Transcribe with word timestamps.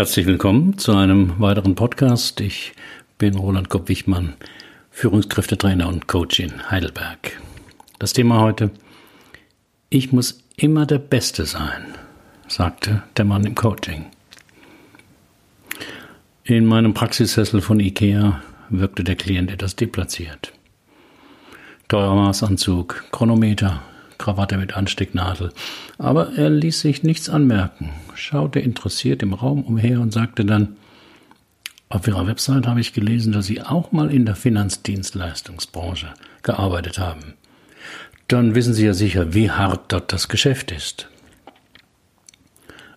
Herzlich 0.00 0.24
willkommen 0.24 0.78
zu 0.78 0.96
einem 0.96 1.38
weiteren 1.40 1.74
Podcast. 1.74 2.40
Ich 2.40 2.72
bin 3.18 3.34
Roland 3.36 3.68
Kopp-Wichmann, 3.68 4.32
Führungskräftetrainer 4.90 5.86
und 5.88 6.06
Coach 6.06 6.40
in 6.40 6.70
Heidelberg. 6.70 7.38
Das 7.98 8.14
Thema 8.14 8.40
heute, 8.40 8.70
ich 9.90 10.10
muss 10.10 10.42
immer 10.56 10.86
der 10.86 11.00
Beste 11.00 11.44
sein, 11.44 11.84
sagte 12.48 13.02
der 13.18 13.26
Mann 13.26 13.44
im 13.44 13.54
Coaching. 13.54 14.06
In 16.44 16.64
meinem 16.64 16.94
Praxissessel 16.94 17.60
von 17.60 17.78
Ikea 17.78 18.42
wirkte 18.70 19.04
der 19.04 19.16
Klient 19.16 19.50
etwas 19.50 19.76
deplatziert. 19.76 20.54
Teurer 21.88 22.14
Maßanzug, 22.14 23.04
Chronometer, 23.12 23.82
Krawatte 24.20 24.58
mit 24.58 24.76
Anstecknadel. 24.76 25.52
Aber 25.98 26.34
er 26.36 26.50
ließ 26.50 26.80
sich 26.80 27.02
nichts 27.02 27.28
anmerken, 27.28 27.90
schaute 28.14 28.60
interessiert 28.60 29.22
im 29.22 29.32
Raum 29.32 29.64
umher 29.64 30.00
und 30.00 30.12
sagte 30.12 30.44
dann, 30.44 30.76
auf 31.88 32.06
Ihrer 32.06 32.26
Website 32.28 32.68
habe 32.68 32.80
ich 32.80 32.92
gelesen, 32.92 33.32
dass 33.32 33.46
Sie 33.46 33.62
auch 33.62 33.90
mal 33.90 34.12
in 34.12 34.26
der 34.26 34.36
Finanzdienstleistungsbranche 34.36 36.14
gearbeitet 36.42 37.00
haben. 37.00 37.34
Dann 38.28 38.54
wissen 38.54 38.74
Sie 38.74 38.84
ja 38.84 38.94
sicher, 38.94 39.34
wie 39.34 39.50
hart 39.50 39.90
dort 39.90 40.12
das 40.12 40.28
Geschäft 40.28 40.70
ist. 40.70 41.08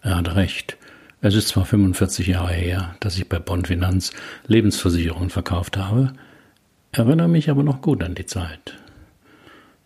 Er 0.01 0.17
hatte 0.17 0.35
recht. 0.35 0.77
Es 1.21 1.33
ist 1.33 1.47
zwar 1.47 1.65
45 1.65 2.27
Jahre 2.27 2.53
her, 2.53 2.95
dass 2.99 3.17
ich 3.17 3.29
bei 3.29 3.39
Bond 3.39 3.67
Finanz 3.67 4.11
Lebensversicherungen 4.45 5.29
verkauft 5.29 5.77
habe, 5.77 6.13
erinnere 6.91 7.29
mich 7.29 7.49
aber 7.49 7.63
noch 7.63 7.81
gut 7.81 8.03
an 8.03 8.13
die 8.13 8.25
Zeit 8.25 8.77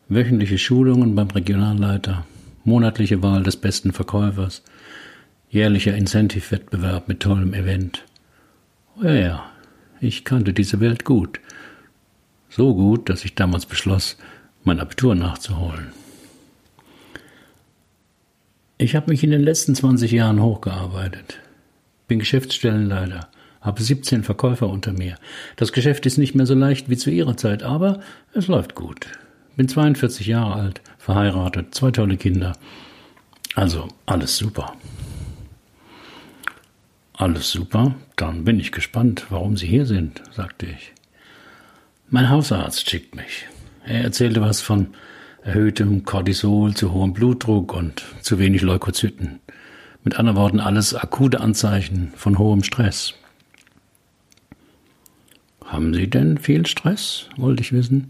wöchentliche 0.09 0.57
Schulungen 0.57 1.15
beim 1.15 1.27
Regionalleiter, 1.27 2.25
monatliche 2.63 3.21
Wahl 3.21 3.43
des 3.43 3.57
besten 3.57 3.91
Verkäufers, 3.93 4.63
jährlicher 5.49 5.95
Incentive-Wettbewerb 5.95 7.07
mit 7.07 7.19
tollem 7.19 7.53
Event. 7.53 8.03
Oh 8.99 9.05
ja, 9.05 9.13
ja, 9.13 9.51
ich 9.99 10.23
kannte 10.23 10.53
diese 10.53 10.79
Welt 10.79 11.05
gut. 11.05 11.39
So 12.49 12.73
gut, 12.73 13.09
dass 13.09 13.25
ich 13.25 13.35
damals 13.35 13.65
beschloss, 13.65 14.17
mein 14.63 14.79
Abitur 14.79 15.15
nachzuholen. 15.15 15.87
Ich 18.77 18.95
habe 18.95 19.11
mich 19.11 19.23
in 19.23 19.31
den 19.31 19.43
letzten 19.43 19.75
20 19.75 20.11
Jahren 20.11 20.41
hochgearbeitet. 20.41 21.39
Bin 22.07 22.19
Geschäftsstellenleiter, 22.19 23.27
habe 23.59 23.81
17 23.81 24.23
Verkäufer 24.23 24.69
unter 24.69 24.93
mir. 24.93 25.17
Das 25.55 25.73
Geschäft 25.73 26.05
ist 26.05 26.17
nicht 26.17 26.35
mehr 26.35 26.45
so 26.45 26.53
leicht 26.53 26.89
wie 26.89 26.97
zu 26.97 27.09
ihrer 27.09 27.37
Zeit, 27.37 27.63
aber 27.63 28.01
es 28.33 28.47
läuft 28.47 28.75
gut. 28.75 29.07
Bin 29.57 29.67
42 29.67 30.27
Jahre 30.27 30.53
alt, 30.53 30.81
verheiratet, 30.99 31.73
zwei 31.73 31.89
tolle 31.89 32.15
Kinder. 32.15 32.53
Also 33.55 33.87
alles 34.05 34.37
super. 34.37 34.75
Alles 37.13 37.49
super, 37.49 37.95
dann 38.15 38.43
bin 38.43 38.59
ich 38.59 38.71
gespannt, 38.71 39.25
warum 39.31 39.57
Sie 39.57 39.65
hier 39.65 39.87
sind, 39.87 40.21
sagte 40.31 40.67
ich. 40.67 40.93
Mein 42.11 42.29
Hausarzt 42.29 42.87
schickt 42.87 43.15
mich. 43.15 43.47
Er 43.83 44.03
erzählte 44.03 44.41
was 44.41 44.61
von 44.61 44.89
erhöhtem 45.41 46.05
Cortisol, 46.05 46.75
zu 46.75 46.93
hohem 46.93 47.13
Blutdruck 47.13 47.73
und 47.73 48.03
zu 48.21 48.37
wenig 48.37 48.61
Leukozyten. 48.61 49.39
Mit 50.03 50.19
anderen 50.19 50.37
Worten, 50.37 50.59
alles 50.59 50.93
akute 50.93 51.41
Anzeichen 51.41 52.13
von 52.15 52.37
hohem 52.37 52.61
Stress. 52.61 53.15
Haben 55.65 55.95
Sie 55.95 56.07
denn 56.07 56.37
viel 56.37 56.67
Stress? 56.67 57.27
wollte 57.37 57.63
ich 57.63 57.73
wissen. 57.73 58.09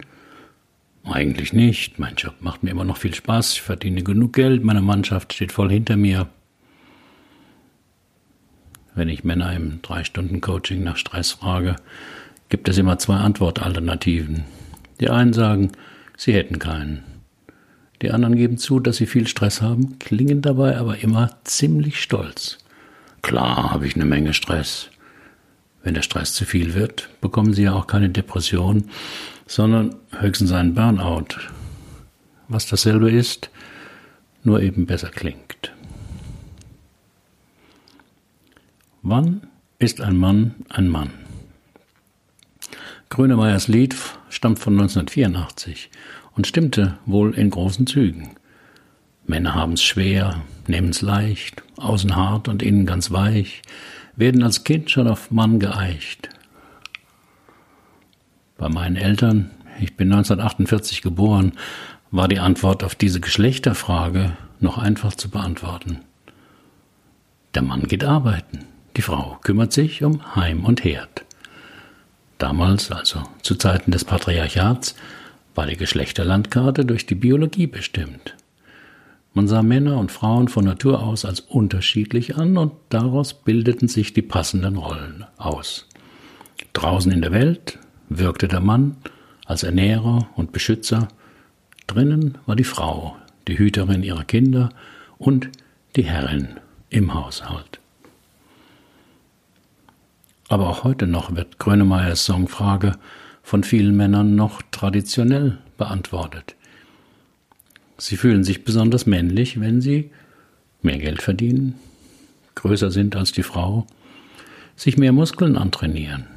Eigentlich 1.10 1.54
nicht. 1.54 2.00
Mein 2.00 2.16
Job 2.16 2.36
macht 2.42 2.64
mir 2.64 2.72
immer 2.72 2.84
noch 2.84 2.98
viel 2.98 3.14
Spaß. 3.14 3.54
Ich 3.54 3.62
verdiene 3.62 4.04
genug 4.04 4.34
Geld. 4.34 4.64
Meine 4.64 4.82
Mannschaft 4.82 5.34
steht 5.34 5.52
voll 5.54 5.72
hinter 5.72 5.96
mir. 5.96 6.28
Wenn 8.94 9.10
ich 9.10 9.24
Männer 9.24 9.54
im 9.54 9.82
Drei-Stunden-Coaching 9.82 10.84
nach 10.84 10.98
Stress 10.98 11.32
frage, 11.32 11.76
gibt 12.50 12.68
es 12.68 12.78
immer 12.78 12.98
zwei 12.98 13.18
Antwortalternativen. 13.18 14.44
Die 15.00 15.10
einen 15.10 15.34
sagen, 15.34 15.72
sie 16.18 16.34
hätten 16.34 16.60
keinen. 16.60 17.04
Die 18.02 18.12
anderen 18.12 18.36
geben 18.36 18.58
zu, 18.58 18.80
dass 18.80 18.98
sie 18.98 19.06
viel 19.06 19.28
Stress 19.28 19.62
haben, 19.62 20.00
klingen 20.00 20.42
dabei 20.42 20.78
aber 20.78 21.00
immer 21.00 21.38
ziemlich 21.44 22.02
stolz. 22.02 22.58
Klar 23.22 23.72
habe 23.72 23.88
ich 23.88 23.96
eine 23.96 24.06
Menge 24.06 24.34
Stress. 24.34 24.90
Wenn 25.84 25.94
der 25.94 26.02
Stress 26.02 26.34
zu 26.34 26.46
viel 26.46 26.74
wird, 26.74 27.10
bekommen 27.22 27.54
sie 27.54 27.64
ja 27.64 27.74
auch 27.74 27.88
keine 27.88 28.10
Depression, 28.10 28.90
sondern 29.48 29.96
höchstens 30.12 30.52
einen 30.52 30.76
Burnout, 30.76 31.40
was 32.48 32.68
dasselbe 32.68 33.10
ist, 33.10 33.50
nur 34.44 34.62
eben 34.62 34.86
besser 34.86 35.10
klingt. 35.10 35.74
Wann 39.02 39.48
ist 39.80 40.02
ein 40.02 40.18
Mann 40.18 40.56
ein 40.70 40.90
Mann? 40.90 41.12
Grönemeyers 43.10 43.70
Lied 43.70 43.96
stammt 44.30 44.60
von 44.60 44.74
1984 44.74 45.90
und 46.36 46.46
stimmte 46.46 46.98
wohl 47.06 47.34
in 47.34 47.50
großen 47.50 47.88
Zügen. 47.88 48.36
Männer 49.26 49.56
haben's 49.56 49.82
schwer, 49.82 50.44
nehmen's 50.68 51.02
leicht, 51.02 51.64
außen 51.78 52.16
hart 52.16 52.48
und 52.48 52.62
innen 52.62 52.86
ganz 52.86 53.12
weich, 53.12 53.62
werden 54.16 54.44
als 54.44 54.64
Kind 54.64 54.92
schon 54.92 55.08
auf 55.08 55.32
Mann 55.32 55.60
geeicht. 55.60 56.30
Bei 58.58 58.70
meinen 58.70 58.96
Eltern, 58.96 59.52
ich 59.80 59.96
bin 59.96 60.12
1948 60.12 61.02
geboren, 61.02 61.54
war 62.10 62.28
die 62.28 62.40
Antwort 62.40 62.84
auf 62.84 62.96
diese 62.96 63.20
Geschlechterfrage 63.20 64.36
noch 64.60 64.78
einfach 64.78 65.14
zu 65.14 65.30
beantworten. 65.30 66.00
Der 67.54 67.62
Mann 67.62 67.84
geht 67.84 68.04
arbeiten, 68.04 68.66
die 68.96 69.02
Frau 69.02 69.38
kümmert 69.44 69.74
sich 69.74 70.04
um 70.04 70.36
Heim 70.36 70.66
und 70.66 70.84
Herd. 70.84 71.26
Damals, 72.40 72.92
also 72.92 73.24
zu 73.42 73.56
Zeiten 73.56 73.92
des 73.92 74.06
Patriarchats, 74.06 74.96
war 75.54 75.66
die 75.68 75.78
Geschlechterlandkarte 75.78 76.86
durch 76.86 77.06
die 77.06 77.16
Biologie 77.16 77.68
bestimmt. 77.68 78.36
Man 79.34 79.48
sah 79.48 79.62
Männer 79.62 79.98
und 80.00 80.12
Frauen 80.12 80.48
von 80.48 80.66
Natur 80.66 81.04
aus 81.04 81.26
als 81.26 81.42
unterschiedlich 81.42 82.38
an 82.38 82.58
und 82.58 82.74
daraus 82.90 83.36
bildeten 83.36 83.88
sich 83.88 84.14
die 84.14 84.24
passenden 84.24 84.78
Rollen 84.78 85.26
aus. 85.38 85.88
Draußen 86.74 87.12
in 87.12 87.22
der 87.22 87.32
Welt 87.32 87.80
wirkte 88.10 88.48
der 88.48 88.60
Mann 88.60 88.98
als 89.46 89.64
Ernährer 89.64 90.28
und 90.36 90.52
Beschützer, 90.52 91.08
drinnen 91.88 92.38
war 92.46 92.56
die 92.56 92.64
Frau, 92.64 93.16
die 93.48 93.58
Hüterin 93.58 94.04
ihrer 94.04 94.26
Kinder 94.26 94.70
und 95.18 95.50
die 95.96 96.04
Herrin 96.04 96.60
im 96.90 97.14
Haushalt. 97.14 97.80
Aber 100.50 100.70
auch 100.70 100.84
heute 100.84 101.08
noch 101.08 101.36
wird 101.36 101.60
Grönemeyers 101.60 102.26
Songfrage 102.26 102.94
von 103.44 103.64
vielen 103.64 103.96
Männern 103.96 104.36
noch 104.36 104.62
traditionell 104.72 105.58
beantwortet. 105.78 106.56
Sie 107.98 108.18
fühlen 108.18 108.44
sich 108.44 108.64
besonders 108.64 109.06
männlich, 109.06 109.60
wenn 109.60 109.82
sie 109.82 110.12
mehr 110.82 111.00
Geld 111.00 111.22
verdienen, 111.22 111.76
größer 112.56 112.92
sind 112.92 113.16
als 113.16 113.32
die 113.32 113.44
Frau, 113.44 113.88
sich 114.76 114.98
mehr 114.98 115.12
Muskeln 115.12 115.58
antrainieren, 115.58 116.28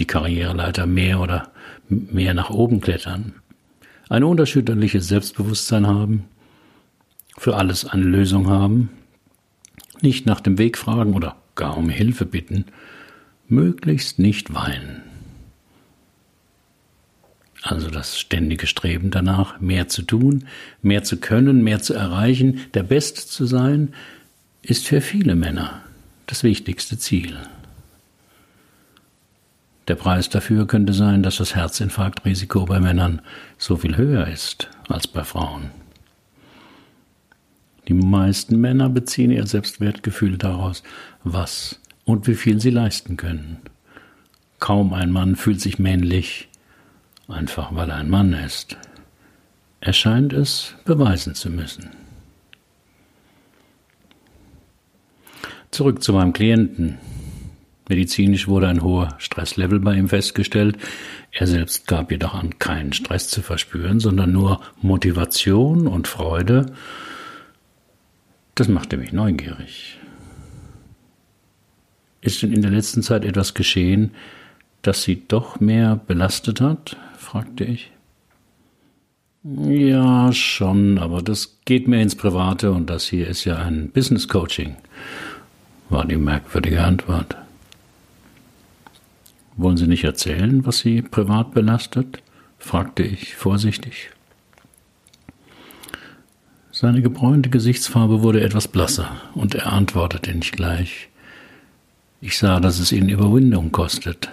die 0.00 0.06
Karriereleiter 0.06 0.86
mehr 0.86 1.20
oder 1.20 1.50
mehr 1.88 2.34
nach 2.34 2.50
oben 2.50 2.80
klettern, 2.80 3.34
ein 4.08 4.24
unerschütterliches 4.24 5.06
Selbstbewusstsein 5.06 5.86
haben, 5.86 6.24
für 7.36 7.56
alles 7.56 7.84
eine 7.84 8.04
Lösung 8.04 8.48
haben, 8.48 8.90
nicht 10.00 10.26
nach 10.26 10.40
dem 10.40 10.58
Weg 10.58 10.78
fragen 10.78 11.14
oder 11.14 11.36
gar 11.54 11.76
um 11.76 11.88
Hilfe 11.88 12.24
bitten, 12.24 12.64
möglichst 13.48 14.18
nicht 14.18 14.54
weinen. 14.54 15.02
Also 17.62 17.90
das 17.90 18.18
ständige 18.18 18.66
Streben 18.66 19.10
danach, 19.10 19.60
mehr 19.60 19.88
zu 19.88 20.02
tun, 20.02 20.46
mehr 20.80 21.04
zu 21.04 21.18
können, 21.18 21.62
mehr 21.62 21.80
zu 21.80 21.92
erreichen, 21.92 22.60
der 22.72 22.82
Beste 22.82 23.26
zu 23.26 23.44
sein, 23.44 23.92
ist 24.62 24.86
für 24.86 25.02
viele 25.02 25.36
Männer 25.36 25.82
das 26.26 26.42
wichtigste 26.42 26.98
Ziel. 26.98 27.36
Der 29.90 29.96
Preis 29.96 30.28
dafür 30.28 30.68
könnte 30.68 30.92
sein, 30.92 31.24
dass 31.24 31.38
das 31.38 31.56
Herzinfarktrisiko 31.56 32.64
bei 32.64 32.78
Männern 32.78 33.22
so 33.58 33.74
viel 33.74 33.96
höher 33.96 34.28
ist 34.28 34.70
als 34.88 35.08
bei 35.08 35.24
Frauen. 35.24 35.72
Die 37.88 37.94
meisten 37.94 38.60
Männer 38.60 38.88
beziehen 38.88 39.32
ihr 39.32 39.44
Selbstwertgefühl 39.48 40.38
daraus, 40.38 40.84
was 41.24 41.80
und 42.04 42.28
wie 42.28 42.36
viel 42.36 42.60
sie 42.60 42.70
leisten 42.70 43.16
können. 43.16 43.56
Kaum 44.60 44.92
ein 44.92 45.10
Mann 45.10 45.34
fühlt 45.34 45.60
sich 45.60 45.80
männlich, 45.80 46.48
einfach 47.26 47.74
weil 47.74 47.90
er 47.90 47.96
ein 47.96 48.10
Mann 48.10 48.32
ist. 48.32 48.76
Er 49.80 49.92
scheint 49.92 50.32
es 50.32 50.76
beweisen 50.84 51.34
zu 51.34 51.50
müssen. 51.50 51.90
Zurück 55.72 56.00
zu 56.00 56.12
meinem 56.12 56.32
Klienten. 56.32 56.98
Medizinisch 57.90 58.46
wurde 58.46 58.68
ein 58.68 58.82
hoher 58.82 59.16
Stresslevel 59.18 59.80
bei 59.80 59.96
ihm 59.96 60.08
festgestellt. 60.08 60.78
Er 61.32 61.48
selbst 61.48 61.88
gab 61.88 62.12
jedoch 62.12 62.34
an, 62.34 62.58
keinen 62.60 62.92
Stress 62.92 63.28
zu 63.28 63.42
verspüren, 63.42 63.98
sondern 63.98 64.30
nur 64.30 64.60
Motivation 64.80 65.88
und 65.88 66.06
Freude. 66.06 66.66
Das 68.54 68.68
machte 68.68 68.96
mich 68.96 69.12
neugierig. 69.12 69.98
Ist 72.20 72.42
denn 72.42 72.52
in 72.52 72.62
der 72.62 72.70
letzten 72.70 73.02
Zeit 73.02 73.24
etwas 73.24 73.54
geschehen, 73.54 74.12
das 74.82 75.02
Sie 75.02 75.24
doch 75.26 75.58
mehr 75.58 75.96
belastet 75.96 76.60
hat? 76.60 76.96
fragte 77.18 77.64
ich. 77.64 77.90
Ja, 79.42 80.32
schon, 80.32 80.98
aber 80.98 81.22
das 81.22 81.58
geht 81.64 81.88
mir 81.88 82.00
ins 82.00 82.14
Private 82.14 82.70
und 82.70 82.88
das 82.88 83.08
hier 83.08 83.26
ist 83.26 83.44
ja 83.46 83.56
ein 83.56 83.90
Business 83.90 84.28
Coaching, 84.28 84.76
war 85.88 86.06
die 86.06 86.18
merkwürdige 86.18 86.84
Antwort. 86.84 87.36
Wollen 89.60 89.76
Sie 89.76 89.86
nicht 89.86 90.04
erzählen, 90.04 90.64
was 90.64 90.78
Sie 90.78 91.02
privat 91.02 91.52
belastet? 91.52 92.22
fragte 92.58 93.02
ich 93.02 93.34
vorsichtig. 93.36 94.08
Seine 96.72 97.02
gebräunte 97.02 97.50
Gesichtsfarbe 97.50 98.22
wurde 98.22 98.40
etwas 98.40 98.68
blasser, 98.68 99.20
und 99.34 99.54
er 99.54 99.70
antwortete 99.70 100.34
nicht 100.34 100.56
gleich. 100.56 101.10
Ich 102.22 102.38
sah, 102.38 102.58
dass 102.58 102.78
es 102.78 102.90
ihn 102.90 103.10
Überwindung 103.10 103.70
kostet, 103.70 104.30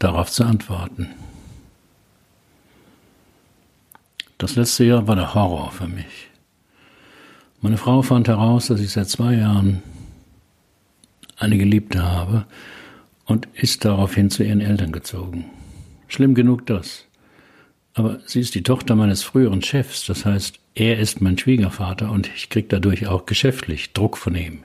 darauf 0.00 0.32
zu 0.32 0.42
antworten. 0.42 1.10
Das 4.36 4.56
letzte 4.56 4.82
Jahr 4.82 5.06
war 5.06 5.14
der 5.14 5.32
Horror 5.32 5.70
für 5.70 5.86
mich. 5.86 6.28
Meine 7.60 7.76
Frau 7.76 8.02
fand 8.02 8.26
heraus, 8.26 8.66
dass 8.66 8.80
ich 8.80 8.90
seit 8.90 9.08
zwei 9.08 9.34
Jahren 9.34 9.80
eine 11.36 11.56
Geliebte 11.56 12.02
habe 12.02 12.46
und 13.30 13.46
ist 13.54 13.84
daraufhin 13.84 14.28
zu 14.28 14.42
ihren 14.42 14.60
Eltern 14.60 14.90
gezogen. 14.90 15.44
Schlimm 16.08 16.34
genug 16.34 16.66
das. 16.66 17.06
Aber 17.94 18.18
sie 18.26 18.40
ist 18.40 18.56
die 18.56 18.64
Tochter 18.64 18.96
meines 18.96 19.22
früheren 19.22 19.62
Chefs, 19.62 20.04
das 20.04 20.24
heißt, 20.24 20.58
er 20.74 20.98
ist 20.98 21.20
mein 21.20 21.38
Schwiegervater 21.38 22.10
und 22.10 22.28
ich 22.34 22.50
krieg 22.50 22.68
dadurch 22.68 23.06
auch 23.06 23.26
geschäftlich 23.26 23.92
Druck 23.92 24.16
von 24.16 24.34
ihm. 24.34 24.64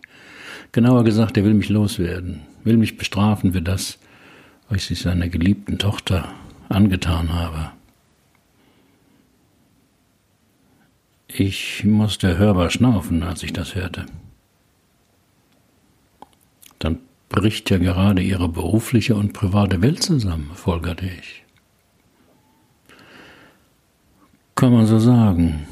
Genauer 0.71 1.03
gesagt, 1.03 1.37
er 1.37 1.43
will 1.43 1.53
mich 1.53 1.69
loswerden, 1.69 2.41
will 2.63 2.77
mich 2.77 2.97
bestrafen 2.97 3.53
für 3.53 3.61
das, 3.61 3.99
was 4.67 4.89
ich 4.89 4.99
seiner 4.99 5.29
geliebten 5.29 5.77
Tochter 5.77 6.33
angetan 6.67 7.33
habe. 7.33 7.71
Ich 11.27 11.83
musste 11.83 12.39
hörbar 12.39 12.71
schnaufen, 12.71 13.21
als 13.21 13.43
ich 13.43 13.53
das 13.53 13.75
hörte. 13.75 14.07
Dann 16.79 16.97
bricht 17.29 17.69
ja 17.69 17.77
gerade 17.77 18.21
ihre 18.21 18.49
berufliche 18.49 19.15
und 19.15 19.33
private 19.33 19.81
Welt 19.81 20.03
zusammen, 20.03 20.51
folgerte 20.53 21.05
ich. 21.05 21.43
Kann 24.55 24.71
man 24.71 24.85
so 24.85 24.99
sagen, 24.99 25.67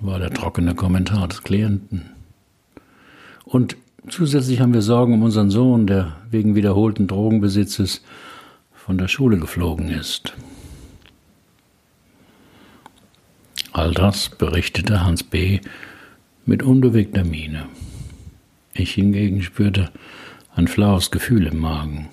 war 0.00 0.18
der 0.18 0.30
trockene 0.30 0.74
Kommentar 0.74 1.28
des 1.28 1.42
Klienten. 1.42 2.10
Und 3.44 3.76
zusätzlich 4.08 4.60
haben 4.60 4.74
wir 4.74 4.82
Sorgen 4.82 5.14
um 5.14 5.22
unseren 5.22 5.50
Sohn, 5.50 5.86
der 5.86 6.16
wegen 6.30 6.54
wiederholten 6.54 7.06
Drogenbesitzes 7.06 8.02
von 8.74 8.98
der 8.98 9.08
Schule 9.08 9.38
geflogen 9.38 9.88
ist. 9.88 10.34
All 13.72 13.92
das 13.92 14.28
berichtete 14.30 15.04
Hans 15.04 15.22
B. 15.22 15.60
mit 16.44 16.62
unbewegter 16.62 17.24
Miene. 17.24 17.66
Ich 18.72 18.92
hingegen 18.92 19.42
spürte 19.42 19.90
ein 20.56 20.68
flaues 20.68 21.10
Gefühl 21.10 21.46
im 21.46 21.60
Magen. 21.60 22.08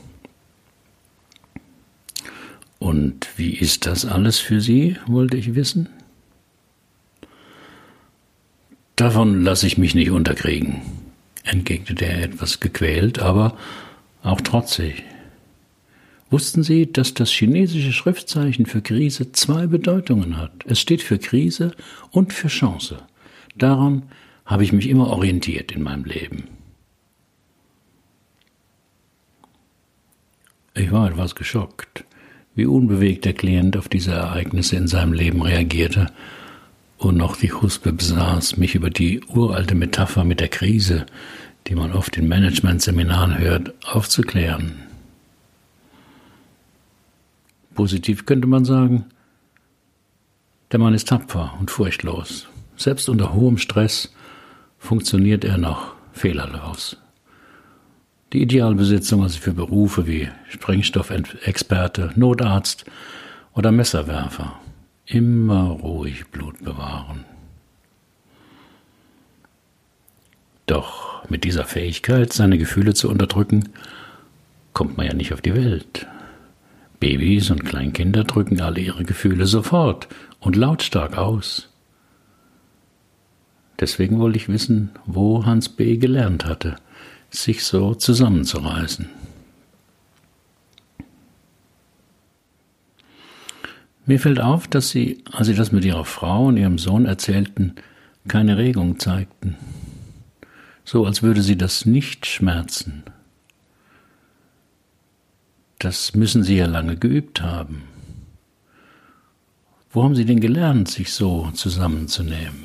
Und 2.77 3.29
wie 3.37 3.53
ist 3.53 3.85
das 3.85 4.05
alles 4.05 4.39
für 4.39 4.59
Sie, 4.59 4.97
wollte 5.07 5.37
ich 5.37 5.55
wissen? 5.55 5.87
Davon 8.97 9.41
lasse 9.41 9.65
ich 9.65 9.77
mich 9.77 9.95
nicht 9.95 10.11
unterkriegen, 10.11 10.81
entgegnete 11.43 12.05
er 12.05 12.23
etwas 12.23 12.59
gequält, 12.59 13.19
aber 13.19 13.57
auch 14.21 14.41
trotzig. 14.41 15.03
Wussten 16.29 16.63
Sie, 16.63 16.91
dass 16.91 17.13
das 17.13 17.31
chinesische 17.31 17.93
Schriftzeichen 17.93 18.65
für 18.65 18.81
Krise 18.81 19.31
zwei 19.31 19.67
Bedeutungen 19.67 20.37
hat? 20.37 20.51
Es 20.65 20.79
steht 20.79 21.01
für 21.01 21.17
Krise 21.17 21.73
und 22.11 22.33
für 22.33 22.49
Chance. 22.49 22.97
Daran 23.55 24.03
habe 24.45 24.63
ich 24.63 24.73
mich 24.73 24.89
immer 24.89 25.07
orientiert 25.07 25.71
in 25.71 25.83
meinem 25.83 26.03
Leben. 26.03 26.49
Ich 30.75 30.91
war 30.91 31.07
etwas 31.07 31.35
geschockt, 31.35 32.03
wie 32.55 32.65
unbewegt 32.65 33.25
der 33.25 33.33
Klient 33.33 33.77
auf 33.77 33.89
diese 33.89 34.11
Ereignisse 34.11 34.75
in 34.75 34.87
seinem 34.87 35.13
Leben 35.13 35.41
reagierte 35.43 36.07
und 36.97 37.15
noch 37.15 37.35
die 37.35 37.51
Huspe 37.51 37.93
besaß, 37.93 38.57
mich 38.57 38.73
über 38.73 38.89
die 38.89 39.21
uralte 39.27 39.75
Metapher 39.75 40.23
mit 40.23 40.39
der 40.39 40.47
Krise, 40.47 41.05
die 41.67 41.75
man 41.75 41.91
oft 41.91 42.17
in 42.17 42.27
Managementseminaren 42.27 43.37
hört, 43.37 43.73
aufzuklären. 43.85 44.79
Positiv 47.75 48.25
könnte 48.25 48.47
man 48.47 48.65
sagen, 48.65 49.05
der 50.71 50.79
Mann 50.79 50.95
ist 50.95 51.07
tapfer 51.07 51.53
und 51.59 51.69
furchtlos. 51.69 52.47
Selbst 52.77 53.09
unter 53.09 53.33
hohem 53.33 53.59
Stress 53.59 54.11
funktioniert 54.79 55.45
er 55.45 55.57
noch 55.57 55.93
fehlerlos. 56.13 56.97
Die 58.33 58.41
Idealbesitzung 58.41 59.21
also 59.21 59.39
für 59.39 59.53
Berufe 59.53 60.07
wie 60.07 60.27
Sprengstoffexperte, 60.50 62.13
Notarzt 62.15 62.85
oder 63.53 63.71
Messerwerfer. 63.71 64.59
Immer 65.06 65.65
ruhig 65.65 66.25
Blut 66.31 66.63
bewahren. 66.63 67.25
Doch 70.65 71.30
mit 71.30 71.44
dieser 71.44 71.65
Fähigkeit, 71.65 72.33
seine 72.33 72.57
Gefühle 72.57 72.95
zu 72.95 73.07
unterdrücken, 73.07 73.69
kommt 74.74 74.97
man 74.97 75.06
ja 75.06 75.13
nicht 75.13 75.33
auf 75.33 75.41
die 75.41 75.53
Welt. 75.53 76.07
Babys 77.00 77.51
und 77.51 77.65
Kleinkinder 77.65 78.24
drücken 78.24 78.62
alle 78.62 78.79
ihre 78.79 79.03
Gefühle 79.03 79.45
sofort 79.45 80.07
und 80.39 80.56
lautstark 80.56 81.18
aus. 81.18 81.69
Deswegen 83.79 84.19
wollte 84.19 84.38
ich 84.38 84.50
wissen, 84.50 84.91
wo 85.06 85.45
Hans 85.45 85.69
B. 85.69 85.97
gelernt 85.97 86.45
hatte, 86.45 86.77
sich 87.33 87.63
so 87.63 87.95
zusammenzureißen. 87.95 89.09
Mir 94.06 94.19
fällt 94.19 94.39
auf, 94.39 94.68
dass 94.68 94.89
Sie, 94.89 95.24
als 95.31 95.47
Sie 95.47 95.56
das 95.56 95.71
mit 95.71 95.85
Ihrer 95.85 96.06
Frau 96.06 96.47
und 96.47 96.57
Ihrem 96.57 96.77
Sohn 96.77 97.06
erzählten, 97.06 97.75
keine 98.27 98.57
Regung 98.57 99.00
zeigten. 99.00 99.56
So 100.83 101.06
als 101.06 101.24
würde 101.24 101.41
Sie 101.41 101.57
das 101.57 101.85
nicht 101.85 102.25
schmerzen. 102.25 103.03
Das 105.79 106.15
müssen 106.15 106.43
Sie 106.43 106.57
ja 106.57 106.65
lange 106.65 106.98
geübt 106.98 107.41
haben. 107.41 107.84
Wo 109.89 110.03
haben 110.03 110.15
Sie 110.15 110.25
denn 110.25 110.39
gelernt, 110.39 110.89
sich 110.89 111.13
so 111.13 111.51
zusammenzunehmen? 111.51 112.62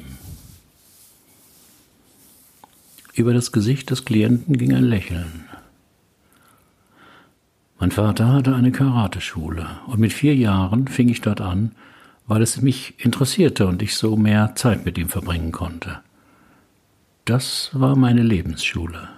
Über 3.19 3.35
das 3.35 3.51
Gesicht 3.51 3.91
des 3.91 4.05
Klienten 4.05 4.57
ging 4.59 4.73
ein 4.73 4.85
Lächeln. 4.85 5.45
Mein 7.81 7.91
Vater 7.91 8.33
hatte 8.33 8.55
eine 8.55 8.71
Karateschule 8.71 9.67
und 9.89 9.99
mit 9.99 10.13
vier 10.13 10.37
Jahren 10.37 10.87
fing 10.87 11.09
ich 11.09 11.21
dort 11.21 11.41
an, 11.41 11.73
weil 12.29 12.43
es 12.43 12.63
mich 12.63 12.95
interessierte 13.05 13.67
und 13.67 13.83
ich 13.83 13.97
so 13.97 14.17
mehr 14.17 14.55
Zeit 14.55 14.85
mit 14.85 14.99
ihm 14.99 15.09
verbringen 15.09 15.51
konnte. 15.51 15.99
Das 17.25 17.71
war 17.73 17.97
meine 17.97 18.23
Lebensschule. 18.23 19.09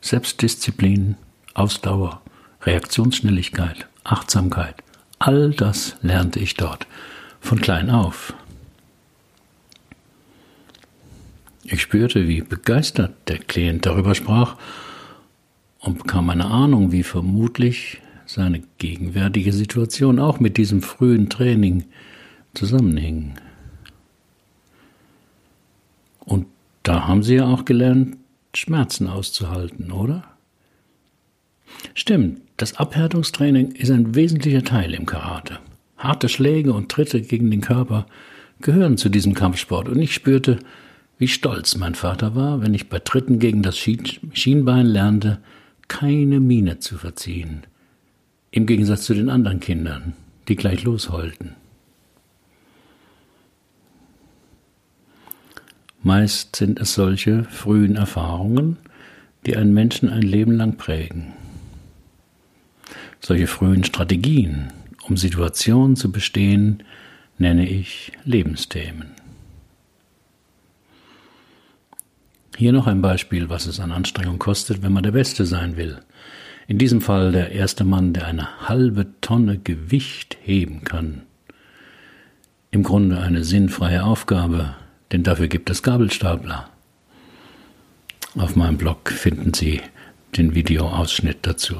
Selbstdisziplin, 0.00 1.16
Ausdauer, 1.52 2.22
Reaktionsschnelligkeit, 2.62 3.86
Achtsamkeit, 4.02 4.76
all 5.18 5.50
das 5.50 5.96
lernte 6.00 6.40
ich 6.40 6.54
dort, 6.54 6.86
von 7.42 7.60
klein 7.60 7.90
auf. 7.90 8.32
Ich 11.68 11.82
spürte, 11.82 12.28
wie 12.28 12.42
begeistert 12.42 13.12
der 13.28 13.38
Klient 13.38 13.86
darüber 13.86 14.14
sprach 14.14 14.56
und 15.80 15.98
bekam 15.98 16.30
eine 16.30 16.46
Ahnung, 16.46 16.92
wie 16.92 17.02
vermutlich 17.02 18.00
seine 18.24 18.62
gegenwärtige 18.78 19.52
Situation 19.52 20.20
auch 20.20 20.38
mit 20.38 20.56
diesem 20.58 20.80
frühen 20.80 21.28
Training 21.28 21.84
zusammenhing. 22.54 23.34
Und 26.20 26.46
da 26.84 27.08
haben 27.08 27.24
Sie 27.24 27.34
ja 27.36 27.46
auch 27.46 27.64
gelernt, 27.64 28.16
Schmerzen 28.54 29.08
auszuhalten, 29.08 29.90
oder? 29.90 30.22
Stimmt, 31.94 32.42
das 32.56 32.76
Abhärtungstraining 32.76 33.72
ist 33.72 33.90
ein 33.90 34.14
wesentlicher 34.14 34.62
Teil 34.62 34.94
im 34.94 35.04
Karate. 35.04 35.58
Harte 35.98 36.28
Schläge 36.28 36.72
und 36.72 36.90
Tritte 36.90 37.20
gegen 37.22 37.50
den 37.50 37.60
Körper 37.60 38.06
gehören 38.60 38.96
zu 38.96 39.08
diesem 39.08 39.34
Kampfsport 39.34 39.88
und 39.88 40.00
ich 40.00 40.14
spürte, 40.14 40.58
wie 41.18 41.28
stolz 41.28 41.76
mein 41.76 41.94
Vater 41.94 42.34
war, 42.34 42.60
wenn 42.60 42.74
ich 42.74 42.88
bei 42.88 42.98
Tritten 42.98 43.38
gegen 43.38 43.62
das 43.62 43.78
Schienbein 43.78 44.86
lernte, 44.86 45.38
keine 45.88 46.40
Miene 46.40 46.78
zu 46.78 46.98
verziehen, 46.98 47.62
im 48.50 48.66
Gegensatz 48.66 49.04
zu 49.04 49.14
den 49.14 49.30
anderen 49.30 49.60
Kindern, 49.60 50.14
die 50.48 50.56
gleich 50.56 50.82
losheulten. 50.82 51.54
Meist 56.02 56.56
sind 56.56 56.78
es 56.78 56.94
solche 56.94 57.44
frühen 57.44 57.96
Erfahrungen, 57.96 58.76
die 59.44 59.56
einen 59.56 59.74
Menschen 59.74 60.08
ein 60.08 60.22
Leben 60.22 60.52
lang 60.52 60.76
prägen. 60.76 61.32
Solche 63.20 63.46
frühen 63.46 63.84
Strategien, 63.84 64.72
um 65.08 65.16
Situationen 65.16 65.96
zu 65.96 66.12
bestehen, 66.12 66.82
nenne 67.38 67.68
ich 67.68 68.12
Lebensthemen. 68.24 69.16
Hier 72.56 72.72
noch 72.72 72.86
ein 72.86 73.02
Beispiel, 73.02 73.50
was 73.50 73.66
es 73.66 73.80
an 73.80 73.92
Anstrengung 73.92 74.38
kostet, 74.38 74.82
wenn 74.82 74.92
man 74.92 75.02
der 75.02 75.10
Beste 75.10 75.44
sein 75.44 75.76
will. 75.76 75.98
In 76.66 76.78
diesem 76.78 77.02
Fall 77.02 77.30
der 77.30 77.52
erste 77.52 77.84
Mann, 77.84 78.14
der 78.14 78.26
eine 78.26 78.66
halbe 78.66 79.08
Tonne 79.20 79.58
Gewicht 79.58 80.38
heben 80.40 80.82
kann. 80.82 81.22
Im 82.70 82.82
Grunde 82.82 83.20
eine 83.20 83.44
sinnfreie 83.44 84.04
Aufgabe, 84.04 84.74
denn 85.12 85.22
dafür 85.22 85.48
gibt 85.48 85.68
es 85.68 85.82
Gabelstapler. 85.82 86.70
Auf 88.38 88.56
meinem 88.56 88.78
Blog 88.78 89.10
finden 89.10 89.52
Sie 89.52 89.82
den 90.38 90.54
Videoausschnitt 90.54 91.38
dazu. 91.42 91.76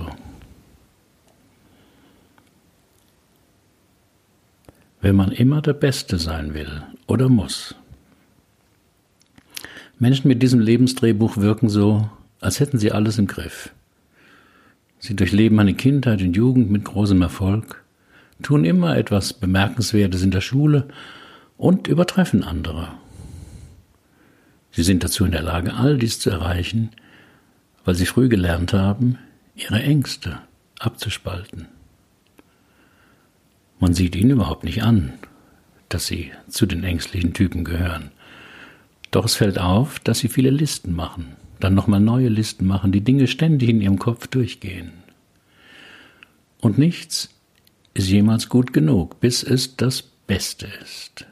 Wenn 5.00 5.16
man 5.16 5.33
immer 5.33 5.62
der 5.62 5.75
Beste 5.75 6.18
sein 6.18 6.52
will 6.52 6.83
oder 7.06 7.30
muss, 7.30 7.75
Menschen 9.99 10.29
mit 10.29 10.43
diesem 10.43 10.61
Lebensdrehbuch 10.61 11.38
wirken 11.38 11.69
so, 11.71 12.11
als 12.41 12.61
hätten 12.61 12.79
sie 12.79 12.93
alles 12.93 13.19
im 13.19 13.26
Griff. 13.26 13.73
Sie 14.99 15.17
durchleben 15.17 15.59
eine 15.59 15.75
Kindheit 15.75 16.21
und 16.21 16.37
Jugend 16.37 16.71
mit 16.71 16.85
großem 16.85 17.23
Erfolg, 17.23 17.83
tun 18.43 18.65
immer 18.65 18.97
etwas 18.97 19.33
Bemerkenswertes 19.33 20.23
in 20.23 20.31
der 20.31 20.43
Schule 20.43 20.88
und 21.57 21.88
übertreffen 21.88 22.45
andere. 22.45 22.88
Sie 24.71 24.83
sind 24.83 25.03
dazu 25.03 25.25
in 25.25 25.33
der 25.33 25.43
Lage, 25.43 25.73
all 25.75 25.97
dies 25.97 26.21
zu 26.21 26.29
erreichen, 26.29 26.91
weil 27.87 27.95
sie 27.95 28.05
früh 28.05 28.29
gelernt 28.29 28.75
haben, 28.75 29.19
ihre 29.55 29.83
Ängste 29.83 30.41
abzuspalten. 30.79 31.69
Man 33.79 33.95
sieht 33.95 34.15
ihnen 34.15 34.33
überhaupt 34.33 34.65
nicht 34.65 34.83
an, 34.83 35.15
dass 35.88 36.07
sie 36.07 36.33
zu 36.49 36.67
den 36.67 36.85
ängstlichen 36.85 37.33
Typen 37.33 37.65
gehören. 37.65 38.11
Doch 39.16 39.25
es 39.25 39.37
fällt 39.37 39.58
auf, 39.58 39.99
dass 39.99 40.18
sie 40.18 40.28
viele 40.28 40.50
Listen 40.50 40.94
machen, 40.94 41.37
dann 41.58 41.73
nochmal 41.75 42.00
neue 42.00 42.28
Listen 42.28 42.66
machen, 42.66 42.92
die 42.92 43.00
Dinge 43.00 43.28
ständig 43.28 43.70
in 43.70 43.80
ihrem 43.80 43.99
Kopf 43.99 44.26
durchgehen. 44.26 44.92
Und 46.61 46.76
nichts 46.76 47.30
ist 47.94 48.11
jemals 48.11 48.50
gut 48.50 48.75
genug, 48.75 49.18
bis 49.20 49.42
es 49.42 49.75
das 49.78 50.02
Beste 50.02 50.68
ist. 50.82 51.25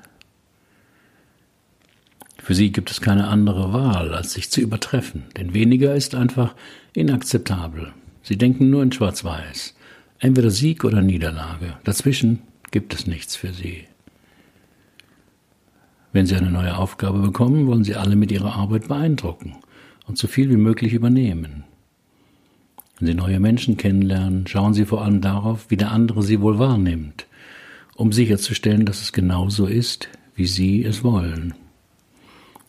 Für 2.38 2.54
sie 2.54 2.72
gibt 2.72 2.90
es 2.90 3.02
keine 3.02 3.28
andere 3.28 3.74
Wahl, 3.74 4.14
als 4.14 4.32
sich 4.32 4.48
zu 4.48 4.62
übertreffen, 4.62 5.24
denn 5.36 5.52
weniger 5.52 5.94
ist 5.94 6.14
einfach 6.14 6.54
inakzeptabel. 6.94 7.92
Sie 8.22 8.38
denken 8.38 8.70
nur 8.70 8.82
in 8.82 8.92
Schwarz-Weiß. 8.92 9.74
Entweder 10.20 10.48
Sieg 10.48 10.84
oder 10.84 11.02
Niederlage. 11.02 11.76
Dazwischen 11.84 12.44
gibt 12.70 12.94
es 12.94 13.06
nichts 13.06 13.36
für 13.36 13.52
sie. 13.52 13.84
Wenn 16.14 16.26
Sie 16.26 16.36
eine 16.36 16.52
neue 16.52 16.78
Aufgabe 16.78 17.18
bekommen, 17.18 17.66
wollen 17.66 17.82
Sie 17.82 17.96
alle 17.96 18.14
mit 18.14 18.30
Ihrer 18.30 18.54
Arbeit 18.54 18.86
beeindrucken 18.86 19.56
und 20.06 20.16
so 20.16 20.28
viel 20.28 20.48
wie 20.48 20.56
möglich 20.56 20.92
übernehmen. 20.92 21.64
Wenn 22.96 23.08
Sie 23.08 23.14
neue 23.14 23.40
Menschen 23.40 23.76
kennenlernen, 23.76 24.46
schauen 24.46 24.74
Sie 24.74 24.84
vor 24.84 25.02
allem 25.02 25.20
darauf, 25.20 25.72
wie 25.72 25.76
der 25.76 25.90
andere 25.90 26.22
Sie 26.22 26.40
wohl 26.40 26.60
wahrnimmt, 26.60 27.26
um 27.96 28.12
sicherzustellen, 28.12 28.86
dass 28.86 29.02
es 29.02 29.12
genau 29.12 29.50
so 29.50 29.66
ist, 29.66 30.08
wie 30.36 30.46
Sie 30.46 30.84
es 30.84 31.02
wollen. 31.02 31.52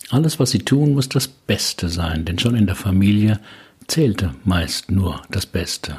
Alles, 0.10 0.40
was 0.40 0.50
Sie 0.50 0.60
tun, 0.60 0.96
muss 0.96 1.08
das 1.08 1.28
Beste 1.28 1.90
sein, 1.90 2.26
denn 2.26 2.40
schon 2.40 2.56
in 2.56 2.66
der 2.66 2.76
Familie 2.76 3.40
zählte 3.86 4.34
meist 4.44 4.90
nur 4.90 5.22
das 5.30 5.46
Beste. 5.46 5.98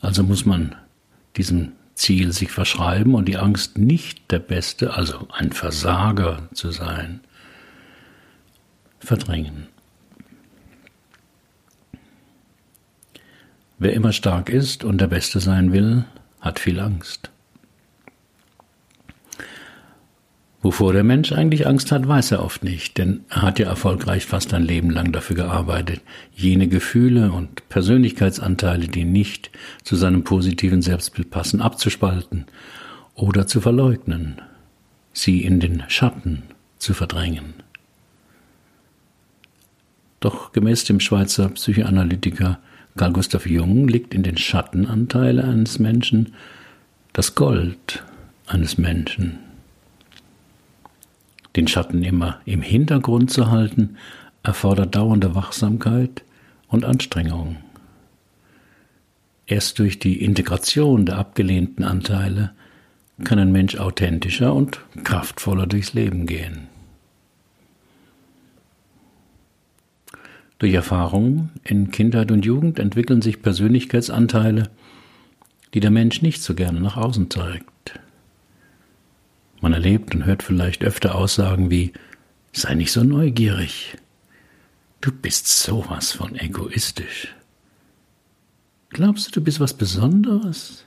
Also 0.00 0.22
muss 0.22 0.46
man 0.46 0.74
diesem 1.36 1.72
Ziel 1.94 2.32
sich 2.32 2.50
verschreiben 2.50 3.14
und 3.14 3.26
die 3.26 3.36
Angst, 3.36 3.78
nicht 3.78 4.30
der 4.30 4.38
Beste, 4.38 4.94
also 4.94 5.28
ein 5.32 5.52
Versager 5.52 6.48
zu 6.54 6.70
sein, 6.70 7.20
verdrängen. 9.00 9.68
Wer 13.78 13.94
immer 13.94 14.12
stark 14.12 14.50
ist 14.50 14.84
und 14.84 15.00
der 15.00 15.06
Beste 15.06 15.40
sein 15.40 15.72
will, 15.72 16.04
hat 16.40 16.58
viel 16.58 16.80
Angst. 16.80 17.30
Wovor 20.62 20.92
der 20.92 21.04
Mensch 21.04 21.32
eigentlich 21.32 21.66
Angst 21.66 21.90
hat, 21.90 22.06
weiß 22.06 22.32
er 22.32 22.44
oft 22.44 22.64
nicht, 22.64 22.98
denn 22.98 23.24
er 23.30 23.42
hat 23.42 23.58
ja 23.58 23.66
erfolgreich 23.66 24.26
fast 24.26 24.52
ein 24.52 24.62
Leben 24.62 24.90
lang 24.90 25.10
dafür 25.10 25.36
gearbeitet, 25.36 26.02
jene 26.34 26.68
Gefühle 26.68 27.32
und 27.32 27.66
Persönlichkeitsanteile, 27.70 28.88
die 28.88 29.04
nicht 29.04 29.50
zu 29.84 29.96
seinem 29.96 30.22
positiven 30.22 30.82
Selbstbild 30.82 31.30
passen, 31.30 31.62
abzuspalten 31.62 32.44
oder 33.14 33.46
zu 33.46 33.62
verleugnen, 33.62 34.42
sie 35.14 35.42
in 35.42 35.60
den 35.60 35.84
Schatten 35.88 36.42
zu 36.76 36.92
verdrängen. 36.92 37.54
Doch 40.20 40.52
gemäß 40.52 40.84
dem 40.84 41.00
Schweizer 41.00 41.48
Psychoanalytiker 41.48 42.58
Carl 42.98 43.12
Gustav 43.14 43.46
Jung 43.46 43.88
liegt 43.88 44.12
in 44.12 44.22
den 44.22 44.36
Schattenanteile 44.36 45.44
eines 45.44 45.78
Menschen 45.78 46.34
das 47.14 47.34
Gold 47.34 48.04
eines 48.46 48.76
Menschen 48.76 49.38
den 51.56 51.68
Schatten 51.68 52.02
immer 52.02 52.40
im 52.44 52.62
Hintergrund 52.62 53.30
zu 53.30 53.50
halten, 53.50 53.96
erfordert 54.42 54.94
dauernde 54.94 55.34
Wachsamkeit 55.34 56.22
und 56.68 56.84
Anstrengung. 56.84 57.56
Erst 59.46 59.78
durch 59.80 59.98
die 59.98 60.22
Integration 60.22 61.06
der 61.06 61.18
abgelehnten 61.18 61.84
Anteile 61.84 62.52
kann 63.24 63.38
ein 63.38 63.52
Mensch 63.52 63.76
authentischer 63.76 64.54
und 64.54 64.80
kraftvoller 65.04 65.66
durchs 65.66 65.92
Leben 65.92 66.26
gehen. 66.26 66.68
Durch 70.60 70.74
Erfahrungen 70.74 71.50
in 71.64 71.90
Kindheit 71.90 72.30
und 72.30 72.44
Jugend 72.44 72.78
entwickeln 72.78 73.22
sich 73.22 73.42
Persönlichkeitsanteile, 73.42 74.70
die 75.72 75.80
der 75.80 75.90
Mensch 75.90 76.22
nicht 76.22 76.42
so 76.42 76.54
gerne 76.54 76.80
nach 76.80 76.96
außen 76.96 77.30
zeigt. 77.30 77.64
Man 79.60 79.72
erlebt 79.72 80.14
und 80.14 80.24
hört 80.24 80.42
vielleicht 80.42 80.84
öfter 80.84 81.14
Aussagen 81.14 81.70
wie 81.70 81.92
Sei 82.52 82.74
nicht 82.74 82.92
so 82.92 83.04
neugierig. 83.04 83.96
Du 85.00 85.12
bist 85.12 85.46
sowas 85.46 86.12
von 86.12 86.36
egoistisch. 86.36 87.34
Glaubst 88.90 89.28
du, 89.28 89.30
du 89.30 89.44
bist 89.44 89.60
was 89.60 89.72
Besonderes? 89.72 90.84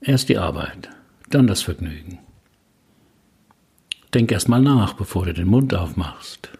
Erst 0.00 0.28
die 0.28 0.36
Arbeit, 0.36 0.90
dann 1.30 1.46
das 1.46 1.62
Vergnügen. 1.62 2.18
Denk 4.12 4.30
erst 4.30 4.48
mal 4.48 4.60
nach, 4.60 4.92
bevor 4.92 5.24
du 5.24 5.32
den 5.32 5.48
Mund 5.48 5.74
aufmachst. 5.74 6.50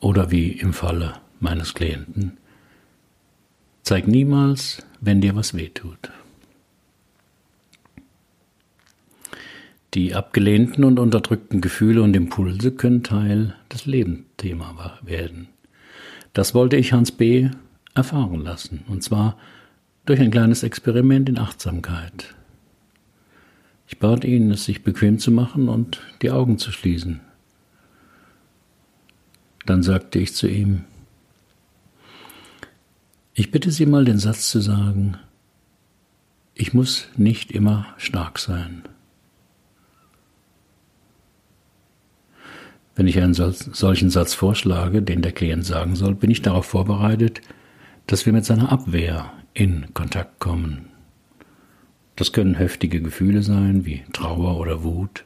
Oder 0.00 0.30
wie 0.30 0.50
im 0.52 0.72
Falle 0.72 1.20
meines 1.38 1.74
Klienten, 1.74 2.36
zeig 3.82 4.08
niemals, 4.08 4.84
wenn 5.00 5.20
dir 5.20 5.36
was 5.36 5.54
weh 5.54 5.70
Die 9.94 10.14
abgelehnten 10.14 10.84
und 10.84 10.98
unterdrückten 10.98 11.60
Gefühle 11.60 12.02
und 12.02 12.14
Impulse 12.14 12.72
können 12.72 13.02
Teil 13.02 13.54
des 13.72 13.86
Lebensthema 13.86 14.98
werden. 15.02 15.48
Das 16.34 16.54
wollte 16.54 16.76
ich 16.76 16.92
Hans 16.92 17.10
B. 17.10 17.48
erfahren 17.94 18.42
lassen, 18.42 18.84
und 18.88 19.02
zwar 19.02 19.38
durch 20.04 20.20
ein 20.20 20.30
kleines 20.30 20.62
Experiment 20.62 21.28
in 21.28 21.38
Achtsamkeit. 21.38 22.34
Ich 23.86 23.98
bat 23.98 24.24
ihn, 24.24 24.50
es 24.50 24.66
sich 24.66 24.84
bequem 24.84 25.18
zu 25.18 25.30
machen 25.30 25.68
und 25.70 26.00
die 26.20 26.30
Augen 26.30 26.58
zu 26.58 26.70
schließen. 26.70 27.20
Dann 29.64 29.82
sagte 29.82 30.18
ich 30.18 30.34
zu 30.34 30.48
ihm, 30.48 30.84
ich 33.32 33.50
bitte 33.50 33.70
Sie 33.70 33.86
mal 33.86 34.04
den 34.04 34.18
Satz 34.18 34.50
zu 34.50 34.60
sagen, 34.60 35.16
ich 36.54 36.74
muss 36.74 37.08
nicht 37.16 37.52
immer 37.52 37.86
stark 37.96 38.38
sein. 38.38 38.82
Wenn 42.98 43.06
ich 43.06 43.20
einen 43.20 43.32
solchen 43.32 44.10
Satz 44.10 44.34
vorschlage, 44.34 45.02
den 45.02 45.22
der 45.22 45.30
Klient 45.30 45.64
sagen 45.64 45.94
soll, 45.94 46.16
bin 46.16 46.32
ich 46.32 46.42
darauf 46.42 46.66
vorbereitet, 46.66 47.40
dass 48.08 48.26
wir 48.26 48.32
mit 48.32 48.44
seiner 48.44 48.72
Abwehr 48.72 49.32
in 49.54 49.94
Kontakt 49.94 50.40
kommen. 50.40 50.86
Das 52.16 52.32
können 52.32 52.56
heftige 52.56 53.00
Gefühle 53.00 53.44
sein, 53.44 53.86
wie 53.86 54.02
Trauer 54.12 54.58
oder 54.58 54.82
Wut, 54.82 55.24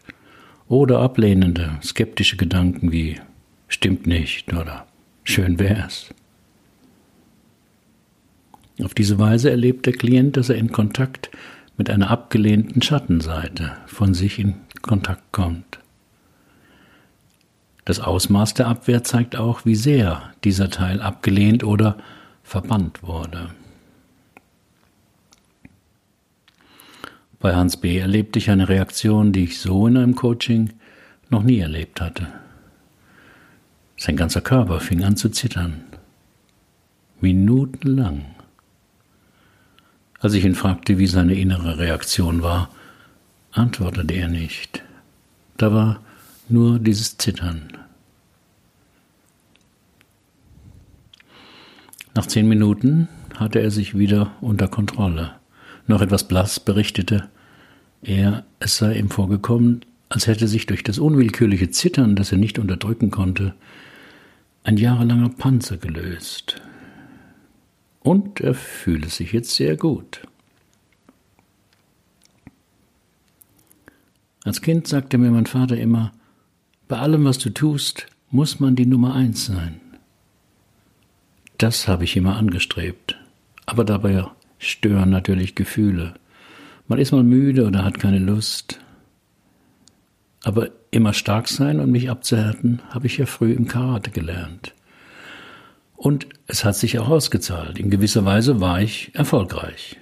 oder 0.69 0.99
ablehnende, 0.99 1.79
skeptische 1.83 2.37
Gedanken 2.37 2.93
wie 2.93 3.19
stimmt 3.69 4.07
nicht 4.07 4.53
oder 4.53 4.87
schön 5.25 5.59
wär's. 5.59 6.13
Auf 8.83 8.93
diese 8.93 9.19
Weise 9.19 9.49
erlebt 9.49 9.87
der 9.87 9.95
Klient, 9.95 10.37
dass 10.37 10.51
er 10.51 10.57
in 10.57 10.73
Kontakt 10.73 11.31
mit 11.79 11.89
einer 11.89 12.11
abgelehnten 12.11 12.83
Schattenseite 12.83 13.73
von 13.87 14.13
sich 14.13 14.39
in 14.39 14.57
Kontakt 14.83 15.33
kommt. 15.33 15.82
Das 17.85 17.99
Ausmaß 17.99 18.55
der 18.55 18.69
Abwehr 18.69 19.03
zeigt 19.03 19.37
auch, 19.37 19.65
wie 19.65 19.75
sehr 19.75 20.33
dieser 20.45 20.71
Teil 20.71 21.01
abgelehnt 21.01 21.65
oder 21.65 21.97
verbannt 22.45 23.03
wurde. 23.03 23.51
Bei 27.41 27.57
Hans 27.57 27.77
B. 27.77 27.99
erlebte 27.99 28.39
ich 28.39 28.51
eine 28.51 28.69
Reaktion, 28.69 29.33
die 29.33 29.45
ich 29.45 29.59
so 29.59 29.89
in 29.89 29.97
einem 29.97 30.15
Coaching 30.15 30.71
noch 31.29 31.43
nie 31.43 31.59
erlebt 31.59 32.01
hatte. 32.01 32.29
Sein 33.97 34.17
ganzer 34.17 34.41
Körper 34.41 34.79
fing 34.79 35.03
an 35.03 35.17
zu 35.17 35.29
zittern. 35.29 35.83
Minutenlang. 37.21 38.27
Als 40.21 40.35
ich 40.35 40.45
ihn 40.45 40.55
fragte, 40.55 40.99
wie 40.99 41.09
seine 41.09 41.35
innere 41.35 41.79
Reaktion 41.79 42.43
war, 42.43 42.69
antwortete 43.51 44.15
er 44.15 44.29
nicht. 44.29 44.85
Da 45.57 45.73
war 45.73 46.01
nur 46.49 46.79
dieses 46.79 47.17
Zittern. 47.19 47.69
Nach 52.15 52.27
zehn 52.27 52.47
Minuten 52.47 53.09
hatte 53.37 53.61
er 53.61 53.71
sich 53.71 53.97
wieder 53.97 54.33
unter 54.41 54.69
Kontrolle. 54.69 55.33
Noch 55.87 56.03
etwas 56.03 56.29
blass 56.29 56.61
berichtete 56.61 57.29
er, 58.03 58.45
es 58.59 58.77
sei 58.77 58.99
ihm 58.99 59.11
vorgekommen, 59.11 59.85
als 60.09 60.27
hätte 60.27 60.49
sich 60.49 60.67
durch 60.67 60.83
das 60.83 60.99
unwillkürliche 60.99 61.71
Zittern, 61.71 62.17
das 62.17 62.33
er 62.33 62.39
nicht 62.39 62.59
unterdrücken 62.59 63.11
konnte, 63.11 63.55
ein 64.65 64.77
jahrelanger 64.77 65.31
Panzer 65.31 65.77
gelöst. 65.77 66.61
Und 68.01 68.41
er 68.41 68.55
fühle 68.55 69.09
sich 69.09 69.33
jetzt 69.33 69.55
sehr 69.55 69.77
gut. 69.77 70.23
Als 74.45 74.61
Kind 74.61 74.89
sagte 74.89 75.19
mir 75.19 75.31
mein 75.31 75.47
Vater 75.47 75.77
immer, 75.77 76.13
bei 76.89 76.99
allem, 76.99 77.25
was 77.25 77.39
du 77.39 77.51
tust, 77.51 78.07
muss 78.31 78.61
man 78.61 78.77
die 78.77 78.87
Nummer 78.87 79.15
eins 79.15 79.47
sein. 79.47 79.81
Das 81.59 81.87
habe 81.87 82.05
ich 82.05 82.17
immer 82.17 82.37
angestrebt. 82.37 83.17
Aber 83.67 83.85
dabei 83.85 84.27
stören 84.59 85.11
natürlich 85.11 85.55
Gefühle. 85.55 86.15
Man 86.89 86.99
ist 86.99 87.13
mal 87.13 87.23
müde 87.23 87.67
oder 87.67 87.85
hat 87.85 87.99
keine 87.99 88.19
Lust. 88.19 88.81
Aber 90.43 90.71
immer 90.91 91.13
stark 91.13 91.49
sein 91.49 91.79
und 91.79 91.91
mich 91.91 92.11
abzuhärten, 92.11 92.83
habe 92.91 93.07
ich 93.07 93.19
ja 93.19 93.27
früh 93.27 93.53
im 93.53 93.69
Karate 93.69 94.11
gelernt. 94.11 94.75
Und 95.97 96.27
es 96.49 96.65
hat 96.65 96.75
sich 96.75 96.99
auch 96.99 97.09
ausgezahlt. 97.09 97.79
In 97.79 97.91
gewisser 97.91 98.25
Weise 98.25 98.61
war 98.61 98.81
ich 98.81 99.15
erfolgreich. 99.15 99.99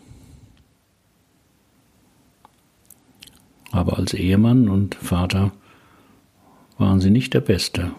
Aber 3.71 3.99
als 3.99 4.15
Ehemann 4.15 4.69
und 4.69 4.95
Vater 4.95 5.53
waren 6.81 7.01
sie 7.01 7.11
nicht 7.11 7.35
der 7.35 7.41
Beste, 7.41 7.93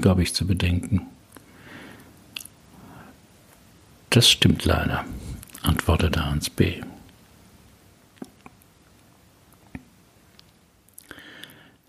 gab 0.00 0.20
ich 0.20 0.34
zu 0.34 0.46
bedenken. 0.46 1.02
Das 4.10 4.28
stimmt 4.28 4.64
leider, 4.64 5.04
antwortete 5.62 6.24
Hans 6.24 6.48
B. 6.50 6.80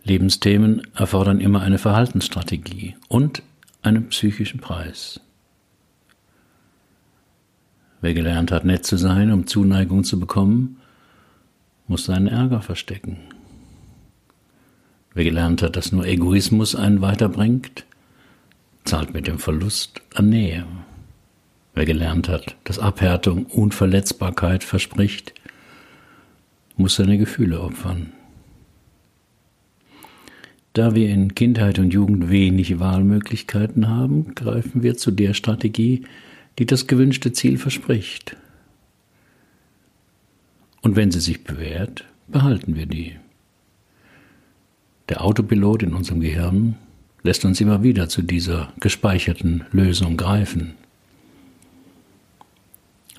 Lebensthemen 0.04 0.82
erfordern 0.96 1.40
immer 1.40 1.62
eine 1.62 1.78
Verhaltensstrategie 1.78 2.96
und 3.08 3.44
einen 3.84 4.10
psychischen 4.10 4.60
Preis. 4.60 5.20
Wer 8.02 8.16
gelernt 8.16 8.52
hat, 8.52 8.66
nett 8.66 8.86
zu 8.86 8.98
sein, 8.98 9.32
um 9.32 9.46
Zuneigung 9.46 10.04
zu 10.04 10.20
bekommen, 10.20 10.82
muss 11.88 12.06
seinen 12.06 12.28
Ärger 12.28 12.62
verstecken. 12.62 13.20
Wer 15.14 15.24
gelernt 15.26 15.62
hat, 15.62 15.76
dass 15.76 15.92
nur 15.92 16.06
Egoismus 16.06 16.76
einen 16.76 17.02
weiterbringt, 17.02 17.86
zahlt 18.86 19.14
mit 19.14 19.28
dem 19.28 19.40
Verlust 19.40 20.02
an 20.16 20.30
Nähe. 20.30 20.66
Wer 21.74 21.86
gelernt 21.86 22.30
hat, 22.30 22.56
dass 22.64 22.80
Abhärtung 22.80 23.46
Unverletzbarkeit 23.46 24.64
verspricht, 24.64 25.34
muss 26.78 26.96
seine 26.96 27.18
Gefühle 27.18 27.62
opfern. 27.62 28.14
Da 30.74 30.96
wir 30.96 31.10
in 31.10 31.36
Kindheit 31.36 31.80
und 31.80 31.94
Jugend 31.94 32.30
wenig 32.30 32.80
Wahlmöglichkeiten 32.80 33.90
haben, 33.90 34.34
greifen 34.36 34.84
wir 34.84 34.96
zu 34.96 35.12
der 35.12 35.34
Strategie, 35.34 36.06
die 36.60 36.66
das 36.66 36.88
gewünschte 36.88 37.34
Ziel 37.34 37.58
verspricht. 37.58 38.38
Und 40.82 40.96
wenn 40.96 41.12
sie 41.12 41.20
sich 41.20 41.44
bewährt, 41.44 42.06
behalten 42.28 42.76
wir 42.76 42.86
die. 42.86 43.21
Der 45.12 45.22
Autopilot 45.26 45.84
in 45.84 45.94
unserem 45.94 46.22
Gehirn 46.22 46.78
lässt 47.22 47.44
uns 47.44 47.60
immer 47.60 47.84
wieder 47.84 48.08
zu 48.08 48.22
dieser 48.22 48.72
gespeicherten 48.80 49.66
Lösung 49.74 50.16
greifen. 50.16 50.76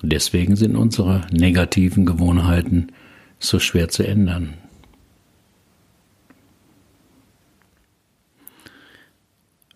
Deswegen 0.01 0.55
sind 0.55 0.75
unsere 0.75 1.27
negativen 1.31 2.07
Gewohnheiten 2.07 2.87
so 3.37 3.59
schwer 3.59 3.89
zu 3.89 4.01
ändern. 4.07 4.55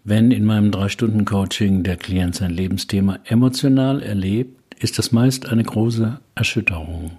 Wenn 0.04 0.32
in 0.32 0.44
meinem 0.44 0.72
Drei-Stunden-Coaching 0.72 1.84
der 1.84 1.98
Klient 1.98 2.34
sein 2.34 2.50
Lebensthema 2.50 3.20
emotional 3.26 4.02
erlebt, 4.02 4.76
ist 4.80 4.98
das 4.98 5.12
meist 5.12 5.50
eine 5.50 5.64
große 5.64 6.20
Erschütterung. 6.34 7.12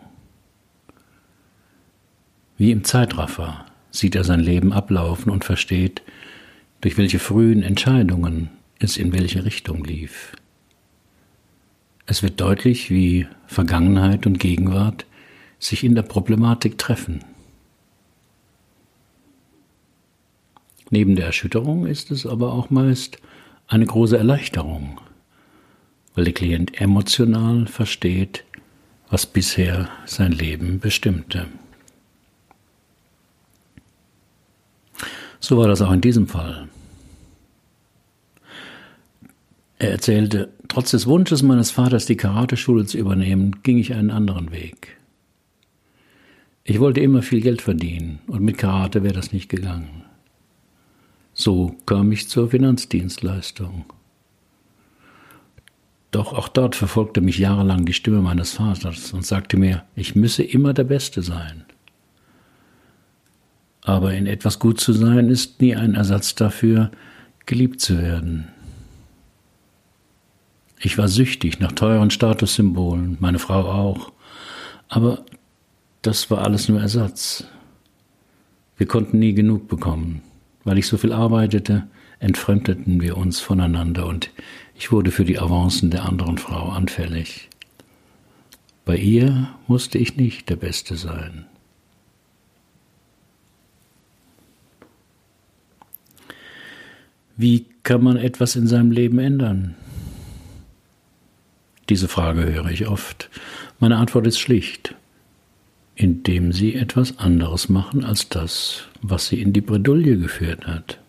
Wie 2.56 2.72
im 2.72 2.82
Zeitraffer 2.82 3.64
sieht 3.90 4.14
er 4.14 4.24
sein 4.24 4.40
Leben 4.40 4.72
ablaufen 4.72 5.30
und 5.30 5.44
versteht, 5.44 6.02
durch 6.80 6.96
welche 6.96 7.18
frühen 7.18 7.62
Entscheidungen 7.62 8.50
es 8.78 8.96
in 8.96 9.12
welche 9.12 9.44
Richtung 9.44 9.84
lief. 9.84 10.32
Es 12.06 12.22
wird 12.22 12.40
deutlich, 12.40 12.90
wie 12.90 13.26
Vergangenheit 13.46 14.26
und 14.26 14.38
Gegenwart 14.38 15.04
sich 15.58 15.84
in 15.84 15.94
der 15.94 16.02
Problematik 16.02 16.78
treffen. 16.78 17.24
Neben 20.90 21.16
der 21.16 21.26
Erschütterung 21.26 21.86
ist 21.86 22.10
es 22.10 22.24
aber 22.24 22.52
auch 22.52 22.70
meist 22.70 23.18
eine 23.66 23.84
große 23.84 24.16
Erleichterung, 24.16 25.00
weil 26.14 26.24
der 26.24 26.32
Klient 26.32 26.80
emotional 26.80 27.66
versteht, 27.66 28.44
was 29.10 29.26
bisher 29.26 29.90
sein 30.06 30.32
Leben 30.32 30.80
bestimmte. 30.80 31.46
So 35.40 35.56
war 35.56 35.68
das 35.68 35.82
auch 35.82 35.92
in 35.92 36.00
diesem 36.00 36.26
Fall. 36.26 36.68
Er 39.78 39.92
erzählte, 39.92 40.52
trotz 40.66 40.90
des 40.90 41.06
Wunsches 41.06 41.42
meines 41.42 41.70
Vaters, 41.70 42.06
die 42.06 42.16
Karateschule 42.16 42.84
zu 42.86 42.98
übernehmen, 42.98 43.62
ging 43.62 43.78
ich 43.78 43.94
einen 43.94 44.10
anderen 44.10 44.50
Weg. 44.50 44.96
Ich 46.64 46.80
wollte 46.80 47.00
immer 47.00 47.22
viel 47.22 47.40
Geld 47.40 47.62
verdienen 47.62 48.18
und 48.26 48.42
mit 48.42 48.58
Karate 48.58 49.02
wäre 49.02 49.14
das 49.14 49.32
nicht 49.32 49.48
gegangen. 49.48 50.02
So 51.32 51.76
kam 51.86 52.10
ich 52.10 52.28
zur 52.28 52.50
Finanzdienstleistung. 52.50 53.84
Doch 56.10 56.32
auch 56.32 56.48
dort 56.48 56.74
verfolgte 56.74 57.20
mich 57.20 57.38
jahrelang 57.38 57.84
die 57.84 57.92
Stimme 57.92 58.20
meines 58.20 58.52
Vaters 58.52 59.12
und 59.12 59.24
sagte 59.24 59.56
mir, 59.56 59.84
ich 59.94 60.16
müsse 60.16 60.42
immer 60.42 60.74
der 60.74 60.84
Beste 60.84 61.22
sein. 61.22 61.64
Aber 63.88 64.12
in 64.12 64.26
etwas 64.26 64.58
gut 64.58 64.78
zu 64.78 64.92
sein 64.92 65.30
ist 65.30 65.62
nie 65.62 65.74
ein 65.74 65.94
Ersatz 65.94 66.34
dafür, 66.34 66.90
geliebt 67.46 67.80
zu 67.80 67.96
werden. 67.96 68.48
Ich 70.78 70.98
war 70.98 71.08
süchtig 71.08 71.58
nach 71.58 71.72
teuren 71.72 72.10
Statussymbolen, 72.10 73.16
meine 73.18 73.38
Frau 73.38 73.62
auch. 73.66 74.12
Aber 74.90 75.24
das 76.02 76.30
war 76.30 76.44
alles 76.44 76.68
nur 76.68 76.82
Ersatz. 76.82 77.44
Wir 78.76 78.86
konnten 78.86 79.20
nie 79.20 79.32
genug 79.32 79.68
bekommen. 79.68 80.20
Weil 80.64 80.76
ich 80.76 80.86
so 80.86 80.98
viel 80.98 81.14
arbeitete, 81.14 81.86
entfremdeten 82.18 83.00
wir 83.00 83.16
uns 83.16 83.40
voneinander 83.40 84.04
und 84.04 84.28
ich 84.74 84.92
wurde 84.92 85.10
für 85.10 85.24
die 85.24 85.38
Avancen 85.38 85.90
der 85.90 86.04
anderen 86.04 86.36
Frau 86.36 86.68
anfällig. 86.68 87.48
Bei 88.84 88.98
ihr 88.98 89.48
musste 89.66 89.96
ich 89.96 90.18
nicht 90.18 90.50
der 90.50 90.56
Beste 90.56 90.96
sein. 90.96 91.46
Wie 97.38 97.64
kann 97.82 98.02
man 98.04 98.18
etwas 98.18 98.54
in 98.54 98.66
seinem 98.66 98.90
Leben 98.90 99.18
ändern? 99.18 99.74
Diese 101.88 102.08
Frage 102.08 102.44
höre 102.44 102.70
ich 102.70 102.86
oft. 102.86 103.30
Meine 103.80 103.96
Antwort 103.96 104.26
ist 104.26 104.38
schlicht 104.38 104.94
indem 105.98 106.52
sie 106.52 106.76
etwas 106.76 107.18
anderes 107.18 107.68
machen 107.68 108.04
als 108.04 108.28
das, 108.28 108.84
was 109.02 109.26
sie 109.26 109.42
in 109.42 109.52
die 109.52 109.60
Bredouille 109.60 110.16
geführt 110.16 110.64
hat. 110.64 111.00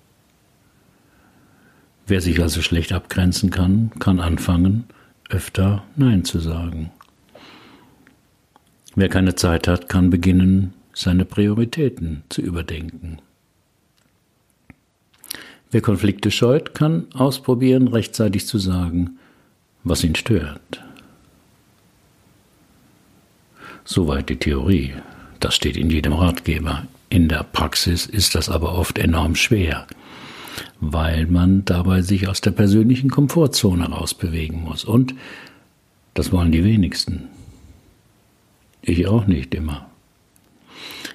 Wer 2.07 2.21
sich 2.21 2.41
also 2.41 2.63
schlecht 2.63 2.91
abgrenzen 2.91 3.51
kann, 3.51 3.91
kann 3.99 4.19
anfangen, 4.19 4.85
öfter 5.29 5.83
Nein 5.95 6.25
zu 6.25 6.39
sagen. 6.39 6.89
Wer 8.95 9.09
keine 9.09 9.35
Zeit 9.35 9.67
hat, 9.67 9.89
kann 9.89 10.09
beginnen, 10.09 10.73
seine 10.91 11.23
Prioritäten 11.23 12.23
zu 12.29 12.41
überdenken. 12.41 13.19
Wer 15.71 15.81
Konflikte 15.81 16.31
scheut, 16.31 16.73
kann 16.73 17.05
ausprobieren, 17.13 17.87
rechtzeitig 17.87 18.47
zu 18.47 18.57
sagen, 18.57 19.19
was 19.83 20.03
ihn 20.03 20.15
stört. 20.15 20.83
Soweit 23.85 24.29
die 24.29 24.37
Theorie. 24.37 24.93
Das 25.39 25.55
steht 25.55 25.77
in 25.77 25.89
jedem 25.89 26.13
Ratgeber. 26.13 26.87
In 27.09 27.29
der 27.29 27.43
Praxis 27.43 28.05
ist 28.07 28.35
das 28.35 28.49
aber 28.49 28.73
oft 28.73 28.97
enorm 28.97 29.35
schwer, 29.35 29.87
weil 30.79 31.27
man 31.27 31.65
dabei 31.65 32.01
sich 32.01 32.27
aus 32.27 32.41
der 32.41 32.51
persönlichen 32.51 33.09
Komfortzone 33.09 33.89
rausbewegen 33.89 34.63
muss. 34.63 34.85
Und 34.85 35.13
das 36.15 36.31
wollen 36.31 36.51
die 36.51 36.63
wenigsten. 36.63 37.29
Ich 38.81 39.07
auch 39.07 39.27
nicht 39.27 39.53
immer. 39.53 39.87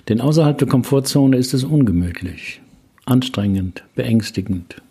Denn 0.09 0.21
außerhalb 0.21 0.59
der 0.59 0.69
Komfortzone 0.69 1.37
ist 1.37 1.55
es 1.55 1.65
ungemütlich 1.65 2.61
anstrengend, 3.07 3.85
beängstigend. 3.95 4.83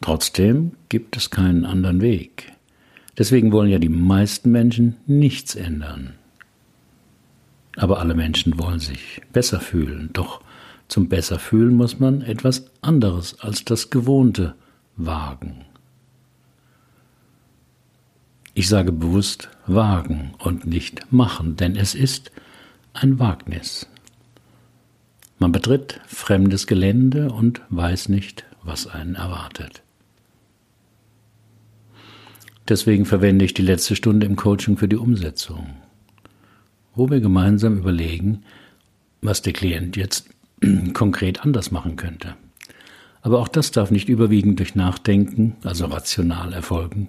Trotzdem 0.00 0.72
gibt 0.88 1.16
es 1.16 1.30
keinen 1.30 1.64
anderen 1.64 2.00
Weg. 2.00 2.52
Deswegen 3.18 3.52
wollen 3.52 3.70
ja 3.70 3.78
die 3.78 3.88
meisten 3.88 4.50
Menschen 4.50 4.96
nichts 5.06 5.54
ändern. 5.54 6.14
Aber 7.76 7.98
alle 7.98 8.14
Menschen 8.14 8.58
wollen 8.58 8.80
sich 8.80 9.20
besser 9.32 9.60
fühlen. 9.60 10.10
Doch 10.12 10.40
zum 10.88 11.08
Besserfühlen 11.08 11.74
muss 11.74 12.00
man 12.00 12.22
etwas 12.22 12.70
anderes 12.80 13.38
als 13.40 13.64
das 13.64 13.90
Gewohnte 13.90 14.54
wagen. 14.96 15.64
Ich 18.54 18.68
sage 18.68 18.90
bewusst 18.92 19.48
wagen 19.66 20.34
und 20.38 20.66
nicht 20.66 21.12
machen, 21.12 21.56
denn 21.56 21.76
es 21.76 21.94
ist 21.94 22.32
ein 22.92 23.18
Wagnis. 23.18 23.86
Man 25.40 25.52
betritt 25.52 26.00
fremdes 26.06 26.66
Gelände 26.66 27.32
und 27.32 27.62
weiß 27.70 28.10
nicht, 28.10 28.44
was 28.62 28.86
einen 28.86 29.14
erwartet. 29.14 29.82
Deswegen 32.68 33.06
verwende 33.06 33.46
ich 33.46 33.54
die 33.54 33.62
letzte 33.62 33.96
Stunde 33.96 34.26
im 34.26 34.36
Coaching 34.36 34.76
für 34.76 34.86
die 34.86 34.96
Umsetzung, 34.98 35.70
wo 36.94 37.08
wir 37.08 37.20
gemeinsam 37.20 37.78
überlegen, 37.78 38.42
was 39.22 39.40
der 39.40 39.54
Klient 39.54 39.96
jetzt 39.96 40.28
konkret 40.92 41.40
anders 41.40 41.70
machen 41.70 41.96
könnte. 41.96 42.36
Aber 43.22 43.38
auch 43.38 43.48
das 43.48 43.70
darf 43.70 43.90
nicht 43.90 44.10
überwiegend 44.10 44.58
durch 44.58 44.74
Nachdenken, 44.74 45.56
also 45.64 45.86
rational 45.86 46.52
erfolgen. 46.52 47.08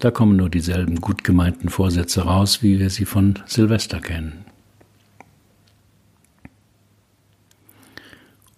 Da 0.00 0.10
kommen 0.10 0.36
nur 0.36 0.50
dieselben 0.50 1.00
gut 1.00 1.22
gemeinten 1.22 1.68
Vorsätze 1.68 2.22
raus, 2.22 2.64
wie 2.64 2.80
wir 2.80 2.90
sie 2.90 3.04
von 3.04 3.38
Silvester 3.46 4.00
kennen. 4.00 4.44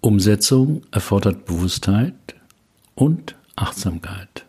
Umsetzung 0.02 0.80
erfordert 0.92 1.44
Bewusstheit 1.44 2.14
und 2.94 3.34
Achtsamkeit. 3.54 4.46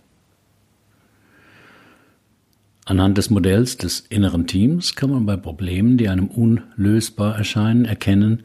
Anhand 2.86 3.18
des 3.18 3.30
Modells 3.30 3.76
des 3.76 4.00
inneren 4.08 4.48
Teams 4.48 4.96
kann 4.96 5.10
man 5.10 5.26
bei 5.26 5.36
Problemen, 5.36 5.98
die 5.98 6.08
einem 6.08 6.28
unlösbar 6.28 7.36
erscheinen, 7.38 7.84
erkennen, 7.84 8.44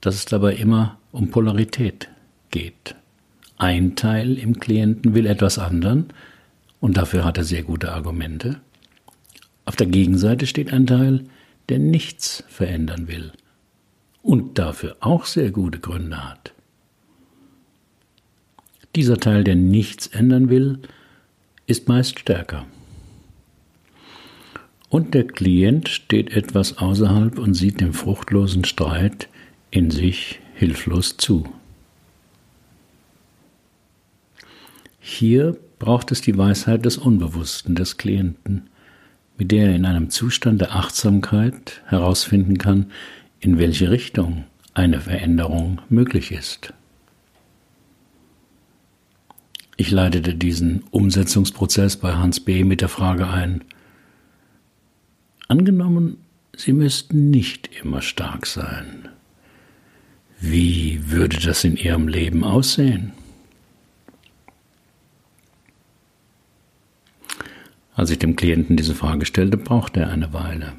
dass 0.00 0.16
es 0.16 0.24
dabei 0.24 0.56
immer 0.56 0.98
um 1.12 1.30
Polarität 1.30 2.08
geht. 2.50 2.96
Ein 3.56 3.94
Teil 3.94 4.36
im 4.36 4.58
Klienten 4.58 5.14
will 5.14 5.26
etwas 5.26 5.60
anderen 5.60 6.06
und 6.80 6.96
dafür 6.96 7.24
hat 7.24 7.38
er 7.38 7.44
sehr 7.44 7.62
gute 7.62 7.92
Argumente. 7.92 8.60
Auf 9.64 9.76
der 9.76 9.86
Gegenseite 9.86 10.48
steht 10.48 10.72
ein 10.72 10.88
Teil, 10.88 11.24
der 11.68 11.78
nichts 11.78 12.42
verändern 12.48 13.06
will 13.06 13.30
und 14.22 14.58
dafür 14.58 14.96
auch 15.00 15.26
sehr 15.26 15.50
gute 15.50 15.80
Gründe 15.80 16.28
hat. 16.28 16.52
Dieser 18.94 19.18
Teil, 19.18 19.44
der 19.44 19.56
nichts 19.56 20.06
ändern 20.06 20.48
will, 20.48 20.80
ist 21.66 21.88
meist 21.88 22.18
stärker. 22.18 22.66
Und 24.88 25.14
der 25.14 25.26
Klient 25.26 25.88
steht 25.88 26.36
etwas 26.36 26.76
außerhalb 26.78 27.38
und 27.38 27.54
sieht 27.54 27.80
dem 27.80 27.94
fruchtlosen 27.94 28.64
Streit 28.64 29.28
in 29.70 29.90
sich 29.90 30.40
hilflos 30.54 31.16
zu. 31.16 31.48
Hier 35.00 35.56
braucht 35.78 36.12
es 36.12 36.20
die 36.20 36.36
Weisheit 36.36 36.84
des 36.84 36.98
Unbewussten 36.98 37.74
des 37.74 37.96
Klienten, 37.96 38.68
mit 39.38 39.50
der 39.50 39.68
er 39.68 39.74
in 39.74 39.86
einem 39.86 40.10
Zustand 40.10 40.60
der 40.60 40.76
Achtsamkeit 40.76 41.80
herausfinden 41.86 42.58
kann, 42.58 42.92
in 43.42 43.58
welche 43.58 43.90
Richtung 43.90 44.44
eine 44.72 45.00
Veränderung 45.00 45.82
möglich 45.88 46.30
ist. 46.30 46.72
Ich 49.76 49.90
leitete 49.90 50.34
diesen 50.34 50.84
Umsetzungsprozess 50.92 51.96
bei 51.96 52.14
Hans 52.14 52.38
B. 52.38 52.62
mit 52.62 52.80
der 52.80 52.88
Frage 52.88 53.26
ein, 53.26 53.64
angenommen, 55.48 56.18
Sie 56.54 56.72
müssten 56.72 57.30
nicht 57.30 57.70
immer 57.82 58.00
stark 58.02 58.46
sein. 58.46 59.08
Wie 60.38 61.10
würde 61.10 61.38
das 61.38 61.64
in 61.64 61.76
Ihrem 61.76 62.08
Leben 62.08 62.44
aussehen? 62.44 63.12
Als 67.94 68.10
ich 68.10 68.18
dem 68.18 68.36
Klienten 68.36 68.76
diese 68.76 68.94
Frage 68.94 69.26
stellte, 69.26 69.56
brauchte 69.56 70.00
er 70.00 70.10
eine 70.10 70.32
Weile. 70.32 70.74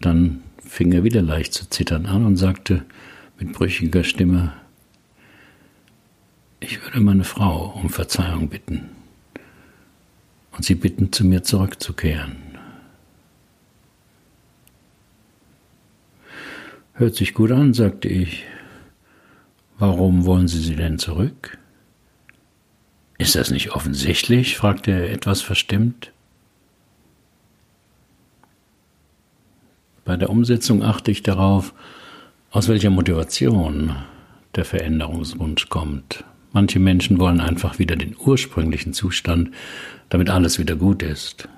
Dann 0.00 0.42
fing 0.72 0.90
er 0.92 1.04
wieder 1.04 1.20
leicht 1.20 1.52
zu 1.52 1.68
zittern 1.68 2.06
an 2.06 2.24
und 2.24 2.38
sagte 2.38 2.86
mit 3.38 3.52
brüchiger 3.52 4.04
Stimme, 4.04 4.54
ich 6.60 6.82
würde 6.82 7.00
meine 7.00 7.24
Frau 7.24 7.78
um 7.82 7.90
Verzeihung 7.90 8.48
bitten 8.48 8.88
und 10.52 10.64
sie 10.64 10.74
bitten, 10.74 11.12
zu 11.12 11.26
mir 11.26 11.42
zurückzukehren. 11.42 12.36
Hört 16.94 17.16
sich 17.16 17.34
gut 17.34 17.52
an, 17.52 17.74
sagte 17.74 18.08
ich. 18.08 18.44
Warum 19.78 20.24
wollen 20.24 20.48
Sie 20.48 20.60
sie 20.60 20.76
denn 20.76 20.98
zurück? 20.98 21.58
Ist 23.18 23.34
das 23.34 23.50
nicht 23.50 23.72
offensichtlich? 23.72 24.56
fragte 24.56 24.92
er 24.92 25.10
etwas 25.10 25.42
verstimmt. 25.42 26.12
Bei 30.04 30.16
der 30.16 30.30
Umsetzung 30.30 30.82
achte 30.82 31.10
ich 31.10 31.22
darauf, 31.22 31.74
aus 32.50 32.68
welcher 32.68 32.90
Motivation 32.90 33.94
der 34.54 34.64
Veränderungswunsch 34.64 35.68
kommt. 35.68 36.24
Manche 36.52 36.78
Menschen 36.78 37.18
wollen 37.18 37.40
einfach 37.40 37.78
wieder 37.78 37.96
den 37.96 38.16
ursprünglichen 38.18 38.92
Zustand, 38.92 39.50
damit 40.10 40.28
alles 40.28 40.58
wieder 40.58 40.76
gut 40.76 41.02
ist, 41.02 41.48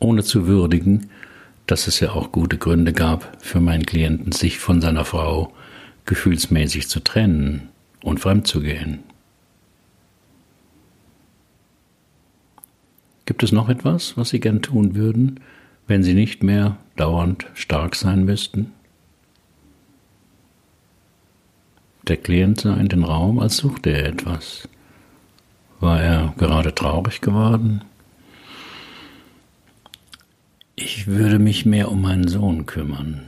ohne 0.00 0.24
zu 0.24 0.46
würdigen, 0.46 1.10
dass 1.66 1.86
es 1.86 2.00
ja 2.00 2.10
auch 2.10 2.32
gute 2.32 2.58
Gründe 2.58 2.92
gab 2.92 3.36
für 3.40 3.60
meinen 3.60 3.86
Klienten, 3.86 4.32
sich 4.32 4.58
von 4.58 4.80
seiner 4.80 5.04
Frau 5.04 5.52
gefühlsmäßig 6.06 6.88
zu 6.88 7.00
trennen 7.00 7.68
und 8.02 8.18
fremdzugehen. 8.18 9.00
Gibt 13.26 13.44
es 13.44 13.52
noch 13.52 13.68
etwas, 13.68 14.16
was 14.16 14.30
Sie 14.30 14.40
gern 14.40 14.62
tun 14.62 14.96
würden, 14.96 15.38
wenn 15.86 16.02
sie 16.02 16.14
nicht 16.14 16.42
mehr 16.42 16.76
dauernd 16.96 17.46
stark 17.54 17.96
sein 17.96 18.24
müssten? 18.24 18.72
Der 22.08 22.16
Klient 22.16 22.60
sah 22.60 22.74
in 22.76 22.88
den 22.88 23.04
Raum, 23.04 23.38
als 23.38 23.56
suchte 23.56 23.90
er 23.90 24.06
etwas. 24.06 24.68
War 25.78 26.00
er 26.00 26.34
gerade 26.36 26.74
traurig 26.74 27.20
geworden? 27.20 27.82
Ich 30.74 31.06
würde 31.06 31.38
mich 31.38 31.64
mehr 31.64 31.90
um 31.90 32.02
meinen 32.02 32.26
Sohn 32.28 32.66
kümmern. 32.66 33.22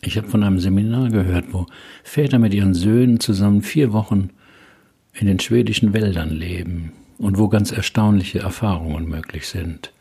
Ich 0.00 0.16
habe 0.16 0.28
von 0.28 0.42
einem 0.42 0.60
Seminar 0.60 1.10
gehört, 1.10 1.52
wo 1.52 1.66
Väter 2.04 2.38
mit 2.38 2.54
ihren 2.54 2.74
Söhnen 2.74 3.20
zusammen 3.20 3.62
vier 3.62 3.92
Wochen 3.92 4.30
in 5.12 5.26
den 5.26 5.40
schwedischen 5.40 5.92
Wäldern 5.92 6.30
leben 6.30 6.92
und 7.18 7.38
wo 7.38 7.48
ganz 7.48 7.72
erstaunliche 7.72 8.38
Erfahrungen 8.38 9.08
möglich 9.08 9.48
sind. 9.48 9.92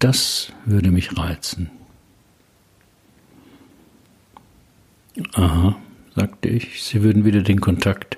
Das 0.00 0.50
würde 0.64 0.90
mich 0.90 1.16
reizen. 1.16 1.70
Aha, 5.34 5.76
sagte 6.16 6.48
ich, 6.48 6.82
Sie 6.82 7.02
würden 7.02 7.26
wieder 7.26 7.42
den 7.42 7.60
Kontakt 7.60 8.16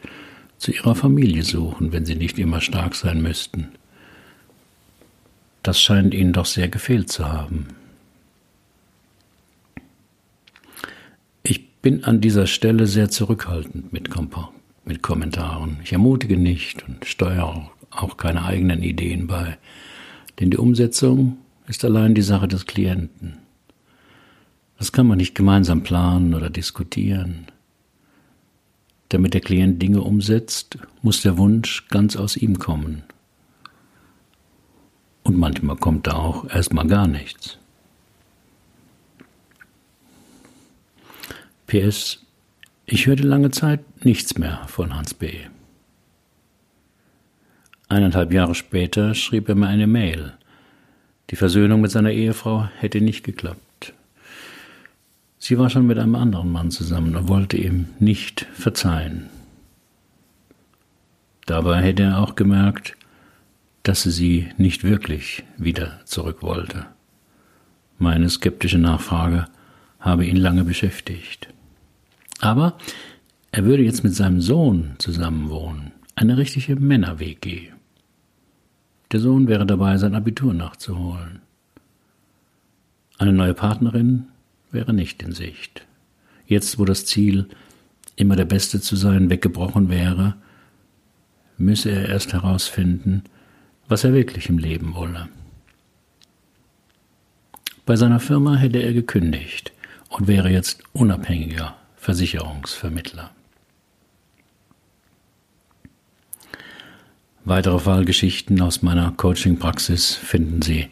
zu 0.59 0.71
Ihrer 0.71 0.95
Familie 0.95 1.43
suchen, 1.43 1.93
wenn 1.93 2.07
Sie 2.07 2.15
nicht 2.15 2.39
immer 2.39 2.61
stark 2.61 2.95
sein 2.95 3.21
müssten. 3.21 3.73
Das 5.65 5.81
scheint 5.81 6.15
Ihnen 6.15 6.33
doch 6.33 6.47
sehr 6.47 6.69
gefehlt 6.69 7.11
zu 7.11 7.29
haben. 7.29 7.67
Ich 11.43 11.69
bin 11.81 12.05
an 12.05 12.21
dieser 12.21 12.47
Stelle 12.47 12.87
sehr 12.87 13.11
zurückhaltend 13.11 13.93
mit, 13.93 14.09
Kom 14.09 14.31
mit 14.85 15.03
Kommentaren. 15.03 15.81
Ich 15.83 15.93
ermutige 15.93 16.37
nicht 16.37 16.89
und 16.89 17.05
steuere 17.07 17.73
auch 17.91 18.17
keine 18.17 18.45
eigenen 18.45 18.85
Ideen 18.85 19.27
bei, 19.27 19.59
denn 20.39 20.51
die 20.53 20.59
Umsetzung 20.59 21.39
ist 21.67 21.85
allein 21.85 22.15
die 22.15 22.23
Sache 22.23 22.49
des 22.49 22.67
Klienten. 22.67 23.39
Das 24.79 24.93
kann 24.93 25.07
man 25.07 25.19
nicht 25.19 25.35
gemeinsam 25.35 25.83
planen 25.83 26.35
oder 26.35 26.51
diskutieren. 26.51 27.47
Damit 29.11 29.35
der 29.35 29.41
Klient 29.41 29.81
Dinge 29.81 30.01
umsetzt, 30.01 30.79
muss 31.03 31.23
der 31.23 31.39
Wunsch 31.39 31.87
ganz 31.89 32.17
aus 32.17 32.37
ihm 32.37 32.59
kommen. 32.59 33.05
Und 35.23 35.37
manchmal 35.39 35.77
kommt 35.77 36.07
da 36.07 36.15
auch 36.15 36.49
erstmal 36.49 36.87
gar 36.87 37.07
nichts. 37.07 37.59
PS, 41.67 42.21
ich 42.87 43.07
hörte 43.07 43.23
lange 43.23 43.51
Zeit 43.51 44.05
nichts 44.05 44.37
mehr 44.37 44.63
von 44.67 44.97
Hans 44.97 45.15
B. 45.15 45.39
Eineinhalb 47.89 48.33
Jahre 48.33 48.55
später 48.55 49.15
schrieb 49.15 49.49
er 49.49 49.55
mir 49.55 49.69
eine 49.69 49.87
Mail. 49.87 50.33
Die 51.33 51.37
Versöhnung 51.37 51.81
mit 51.81 51.91
seiner 51.91 52.13
Ehefrau 52.13 52.69
hätte 52.79 53.01
nicht 53.01 53.25
geklappt. 53.25 53.95
Sie 55.39 55.59
war 55.59 55.71
schon 55.71 55.87
mit 55.87 55.99
einem 55.99 56.15
anderen 56.15 56.53
Mann 56.53 56.71
zusammen 56.71 57.17
und 57.17 57.27
wollte 57.27 57.57
ihm 57.57 57.87
nicht 57.99 58.47
verzeihen. 58.53 59.31
Dabei 61.47 61.81
hätte 61.81 62.03
er 62.03 62.19
auch 62.19 62.37
gemerkt, 62.37 62.97
dass 63.83 64.03
sie 64.03 64.11
sie 64.11 64.49
nicht 64.59 64.85
wirklich 64.85 65.43
wieder 65.57 66.01
zurück 66.05 66.43
wollte. 66.43 66.85
Meine 67.99 68.29
skeptische 68.29 68.79
Nachfrage 68.79 69.47
habe 70.01 70.27
ihn 70.27 70.37
lange 70.37 70.65
beschäftigt. 70.65 71.49
Aber 72.41 72.77
er 73.53 73.65
würde 73.65 73.85
jetzt 73.85 74.05
mit 74.05 74.15
seinem 74.15 74.43
Sohn 74.43 74.97
zusammenwohnen, 74.99 75.93
eine 76.15 76.37
richtige 76.37 76.77
Männer-WG. 76.77 77.71
Der 79.13 79.21
Sohn 79.21 79.47
wäre 79.47 79.67
dabei, 79.67 79.99
sein 79.99 80.15
Abitur 80.15 80.55
nachzuholen. 80.55 81.43
Eine 83.19 83.35
neue 83.35 83.53
Partnerin 83.53 84.25
wäre 84.71 84.95
nicht 84.95 85.23
in 85.23 85.33
Sicht. 85.33 85.87
Jetzt, 86.47 86.79
wo 86.79 86.87
das 86.87 87.05
Ziel, 87.05 87.47
immer 88.17 88.37
der 88.37 88.47
Beste 88.47 88.81
zu 88.81 88.97
sein, 88.97 89.29
weggebrochen 89.29 89.91
wäre, 89.91 90.35
müsse 91.59 91.91
er 91.91 92.09
erst 92.09 92.33
herausfinden, 92.33 93.23
was 93.87 94.03
er 94.05 94.15
wirklich 94.15 94.49
im 94.49 94.57
Leben 94.57 94.95
wolle. 94.95 95.29
Bei 97.85 97.97
seiner 97.97 98.21
Firma 98.21 98.57
hätte 98.57 98.79
er 98.79 98.95
gekündigt 98.95 99.73
und 100.09 100.27
wäre 100.27 100.49
jetzt 100.49 100.83
unabhängiger 100.95 101.77
Versicherungsvermittler. 101.97 103.31
Weitere 107.45 107.81
Fallgeschichten 107.81 108.61
aus 108.63 108.83
meiner 108.83 109.11
Coaching-Praxis 109.17 110.15
finden 110.15 110.63
Sie 110.63 110.89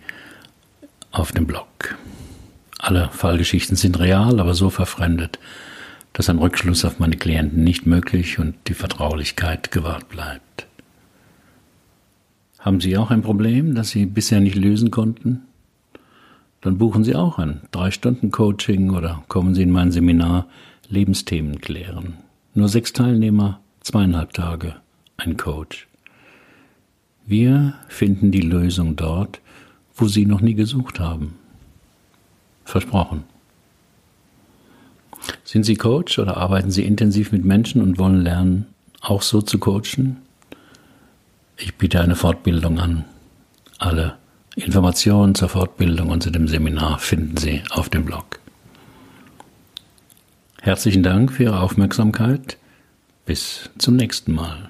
auf 1.13 1.31
dem 1.31 1.47
Blog. 1.47 1.97
Alle 2.79 3.09
Fallgeschichten 3.13 3.77
sind 3.77 4.01
real, 4.01 4.41
aber 4.41 4.55
so 4.55 4.69
verfremdet, 4.69 5.39
dass 6.13 6.29
ein 6.29 6.39
Rückschluss 6.39 6.85
auf 6.85 6.99
meine 6.99 7.17
Klienten 7.17 7.63
nicht 7.63 7.87
möglich 7.87 8.41
und 8.41 8.57
die 8.67 8.75
Vertraulichkeit 8.75 9.71
gewahrt 9.71 10.09
bleibt. 10.09 10.67
Haben 12.59 12.81
Sie 12.81 12.97
auch 12.97 13.13
ein 13.13 13.23
Problem, 13.23 13.77
das 13.77 13.91
Sie 13.91 14.07
bisher 14.07 14.41
nicht 14.41 14.57
lösen 14.57 14.91
konnten? 14.91 15.43
Dann 16.63 16.79
buchen 16.79 17.05
Sie 17.05 17.15
auch 17.15 17.39
ein 17.39 17.61
Drei-Stunden-Coaching 17.71 18.91
oder 18.91 19.23
kommen 19.29 19.55
Sie 19.55 19.63
in 19.63 19.71
mein 19.71 19.93
Seminar 19.93 20.47
Lebensthemen 20.89 21.61
klären. 21.61 22.15
Nur 22.55 22.69
sechs 22.69 22.93
Teilnehmer, 22.93 23.61
zweieinhalb 23.83 24.33
Tage, 24.33 24.75
ein 25.17 25.37
Coach. 25.37 25.87
Wir 27.27 27.75
finden 27.89 28.31
die 28.31 28.41
Lösung 28.41 28.97
dort, 28.97 29.41
wo 29.95 30.09
Sie 30.09 30.27
noch 30.27 30.41
nie 30.41 30.55
gesucht 30.55 30.99
haben. 30.99 31.37
Versprochen. 32.65 33.25
Sind 35.45 35.65
Sie 35.65 35.77
Coach 35.77 36.19
oder 36.19 36.37
arbeiten 36.37 36.71
Sie 36.71 36.85
intensiv 36.85 37.33
mit 37.33 37.45
Menschen 37.45 37.83
und 37.83 37.99
wollen 37.99 38.23
lernen, 38.23 38.67
auch 39.01 39.23
so 39.23 39.43
zu 39.43 39.59
coachen? 39.59 40.17
Ich 41.57 41.75
biete 41.77 42.01
eine 42.01 42.17
Fortbildung 42.17 42.79
an. 42.79 43.05
Alle 43.79 44.17
Informationen 44.57 45.35
zur 45.35 45.49
Fortbildung 45.49 46.09
und 46.09 46.23
zu 46.23 46.31
dem 46.31 46.49
Seminar 46.49 46.99
finden 46.99 47.37
Sie 47.37 47.63
auf 47.71 47.89
dem 47.89 48.05
Blog. 48.05 48.41
Herzlichen 50.63 51.03
Dank 51.03 51.33
für 51.33 51.45
Ihre 51.45 51.61
Aufmerksamkeit. 51.61 52.59
Bis 53.27 53.71
zum 53.79 53.97
nächsten 53.97 54.33
Mal. 54.33 54.70